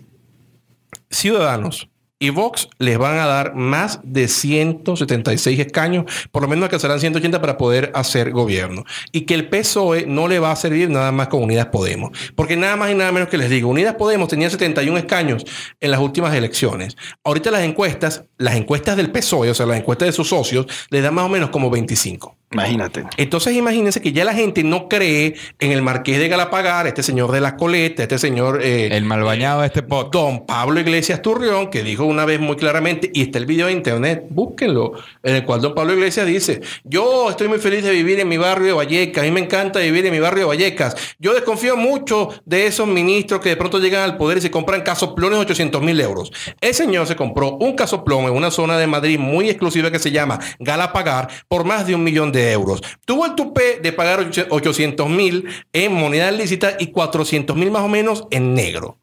[1.08, 1.88] Ciudadanos,
[2.18, 7.40] y Vox les van a dar más de 176 escaños, por lo menos serán 180
[7.40, 8.84] para poder hacer gobierno.
[9.12, 12.16] Y que el PSOE no le va a servir nada más con Unidas Podemos.
[12.34, 15.44] Porque nada más y nada menos que les digo, Unidas Podemos tenía 71 escaños
[15.80, 16.96] en las últimas elecciones.
[17.22, 21.02] Ahorita las encuestas, las encuestas del PSOE, o sea, las encuestas de sus socios, les
[21.02, 22.34] dan más o menos como 25.
[22.52, 23.04] Imagínate.
[23.16, 27.32] Entonces imagínense que ya la gente no cree en el marqués de Galapagar, este señor
[27.32, 28.60] de la coleta, este señor...
[28.62, 30.12] Eh, el mal bañado de este pot.
[30.12, 33.72] Don Pablo Iglesias Turrión, que dijo una vez muy claramente, y está el video de
[33.72, 34.92] internet, búsquenlo,
[35.22, 38.36] en el cual don Pablo Iglesias dice, yo estoy muy feliz de vivir en mi
[38.36, 41.76] barrio de Vallecas, a mí me encanta vivir en mi barrio de Vallecas, yo desconfío
[41.76, 45.44] mucho de esos ministros que de pronto llegan al poder y se compran casoplones de
[45.44, 46.32] 800 mil euros.
[46.60, 50.10] El señor se compró un casoplón en una zona de Madrid muy exclusiva que se
[50.10, 52.82] llama Galapagar por más de un millón de euros.
[53.04, 57.88] Tuvo el tupé de pagar 800 mil en moneda lícita y 400 mil más o
[57.88, 58.98] menos en negro.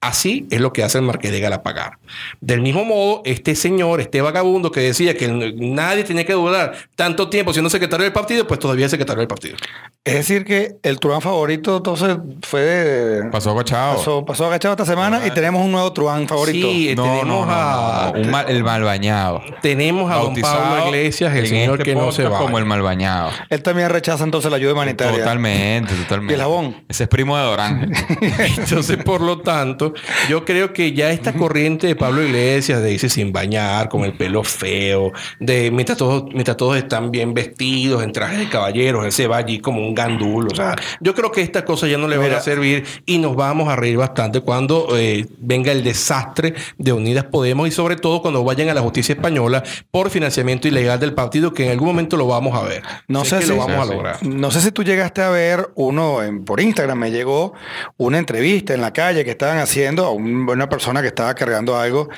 [0.00, 1.98] Así es lo que hace el marqués de Galapagar.
[2.40, 5.26] Del mismo modo, este señor, este vagabundo que decía que
[5.56, 9.28] nadie tenía que durar tanto tiempo siendo secretario del partido, pues todavía es secretario del
[9.28, 9.56] partido.
[10.04, 13.30] Es decir, que el Truán favorito entonces fue de...
[13.30, 14.24] Pasó agachado.
[14.24, 16.68] Pasó, agachado esta semana y tenemos un nuevo Truán favorito.
[16.68, 18.12] Sí, tenemos a...
[18.46, 19.42] el mal bañado.
[19.60, 22.38] Tenemos a don Pablo Iglesias, el señor este que no se va.
[22.38, 23.30] Como el mal bañado.
[23.50, 25.18] Él también rechaza entonces la ayuda humanitaria.
[25.18, 26.28] Totalmente, totalmente.
[26.32, 26.84] Y el jabón.
[26.88, 27.92] Ese es primo de Dorán.
[28.56, 29.87] entonces, por lo tanto
[30.28, 34.12] yo creo que ya esta corriente de Pablo Iglesias, de irse sin bañar, con el
[34.14, 39.12] pelo feo, de mientras todos, mientras todos están bien vestidos, en trajes de caballeros, él
[39.12, 40.48] se va allí como un gandulo.
[40.52, 43.36] O sea, yo creo que esta cosa ya no le va a servir y nos
[43.36, 48.22] vamos a reír bastante cuando eh, venga el desastre de Unidas Podemos y sobre todo
[48.22, 52.16] cuando vayan a la justicia española por financiamiento ilegal del partido, que en algún momento
[52.16, 52.82] lo vamos a ver.
[53.06, 54.22] No sé si lo vamos a lograr.
[54.24, 57.54] No sé si tú llegaste a ver uno por Instagram, me llegó
[57.96, 62.08] una entrevista en la calle que estaban haciendo a una persona que estaba cargando algo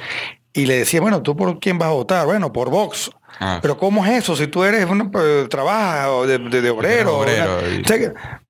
[0.53, 2.27] y le decía, bueno, ¿tú por quién vas a votar?
[2.27, 3.11] Bueno, por Vox.
[3.39, 3.61] Ah.
[3.63, 4.35] Pero ¿cómo es eso?
[4.35, 7.25] Si tú eres un pues, trabajo de, de, obrero.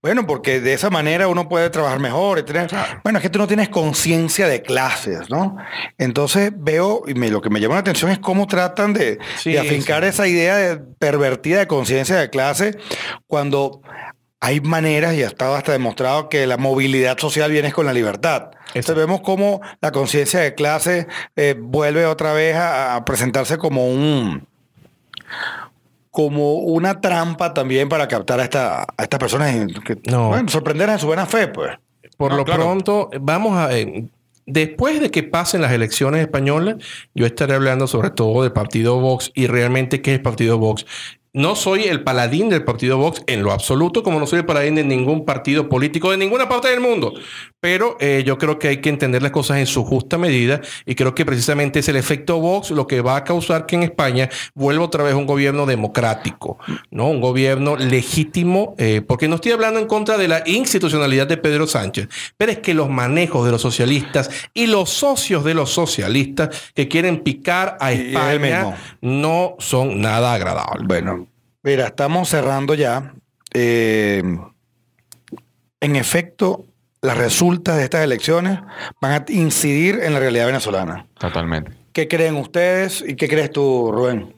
[0.01, 2.39] bueno, porque de esa manera uno puede trabajar mejor.
[2.39, 2.71] Y tener,
[3.05, 5.59] Bueno, es que tú no tienes conciencia de clases, ¿no?
[5.99, 9.19] Entonces veo, y me, lo que me llama la atención es cómo tratan de,
[9.61, 12.79] afincar esa idea de pervertida de conciencia de clase
[13.27, 13.83] cuando
[14.41, 18.53] hay maneras, y ha estado hasta demostrado, que la movilidad social viene con la libertad.
[18.69, 24.49] Entonces vemos cómo la conciencia de clase eh, vuelve otra vez a, presentarse como un
[26.11, 30.29] como una trampa también para captar a, esta, a estas personas que no.
[30.29, 31.71] bueno, sorprender en su buena fe, pues.
[32.17, 33.77] Por lo pronto, vamos a.
[33.77, 34.09] Eh,
[34.47, 36.77] después de que pasen las elecciones españolas,
[37.15, 40.85] yo estaré hablando sobre todo del partido Vox y realmente qué es el partido Vox
[41.33, 44.75] no soy el paladín del partido Vox en lo absoluto, como no soy el paladín
[44.75, 47.15] de ningún partido político de ninguna parte del mundo.
[47.61, 50.95] Pero eh, yo creo que hay que entender las cosas en su justa medida y
[50.95, 54.31] creo que precisamente es el efecto Vox lo que va a causar que en España
[54.55, 56.59] vuelva otra vez un gobierno democrático,
[56.91, 57.09] ¿no?
[57.09, 61.67] Un gobierno legítimo, eh, porque no estoy hablando en contra de la institucionalidad de Pedro
[61.67, 66.73] Sánchez, pero es que los manejos de los socialistas y los socios de los socialistas
[66.75, 70.87] que quieren picar a España no son nada agradables.
[70.87, 71.27] Bueno,
[71.63, 73.13] Mira, estamos cerrando ya.
[73.53, 74.23] Eh,
[75.81, 76.65] en efecto,
[77.03, 78.59] las resultas de estas elecciones
[79.01, 81.07] van a incidir en la realidad venezolana.
[81.19, 81.73] Totalmente.
[81.93, 84.35] ¿Qué creen ustedes y qué crees tú, Rubén?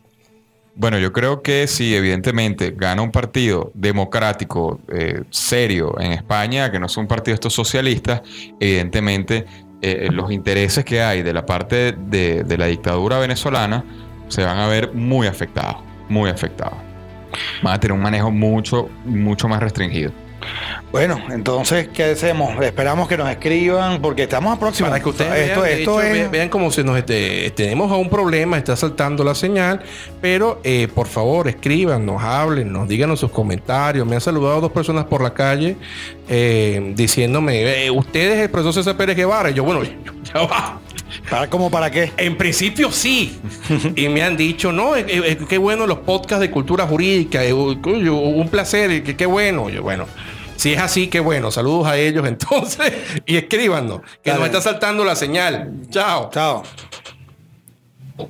[0.74, 6.78] Bueno, yo creo que si evidentemente gana un partido democrático eh, serio en España, que
[6.78, 8.22] no es un partido estos socialistas,
[8.58, 9.44] evidentemente
[9.82, 13.84] eh, los intereses que hay de la parte de, de la dictadura venezolana
[14.28, 15.76] se van a ver muy afectados,
[16.08, 16.78] muy afectados
[17.62, 20.12] van a tener un manejo mucho, mucho más restringido.
[20.92, 22.62] Bueno, entonces, ¿qué hacemos?
[22.62, 24.90] Esperamos que nos escriban porque estamos próximos.
[24.90, 29.24] Para que ustedes vean, vean cómo se nos este, tenemos a un problema, está saltando
[29.24, 29.80] la señal,
[30.20, 34.06] pero eh, por favor escriban, nos hablen, nos díganos sus comentarios.
[34.06, 35.78] Me han saludado dos personas por la calle
[36.28, 39.50] eh, diciéndome, eh, usted es el profesor César Pérez Guevara.
[39.50, 39.82] Y yo, bueno,
[40.34, 40.78] ya va.
[41.30, 42.12] ¿Para cómo para qué?
[42.18, 43.38] En principio sí.
[43.96, 44.92] y me han dicho, no,
[45.48, 49.70] qué bueno los podcasts de cultura jurídica, un placer, qué bueno.
[49.70, 50.06] Yo, bueno.
[50.62, 51.50] Si es así, qué bueno.
[51.50, 52.92] Saludos a ellos entonces
[53.26, 55.72] y escríbanos, que nos está saltando la señal.
[55.90, 56.30] Chao.
[56.30, 56.62] Chao.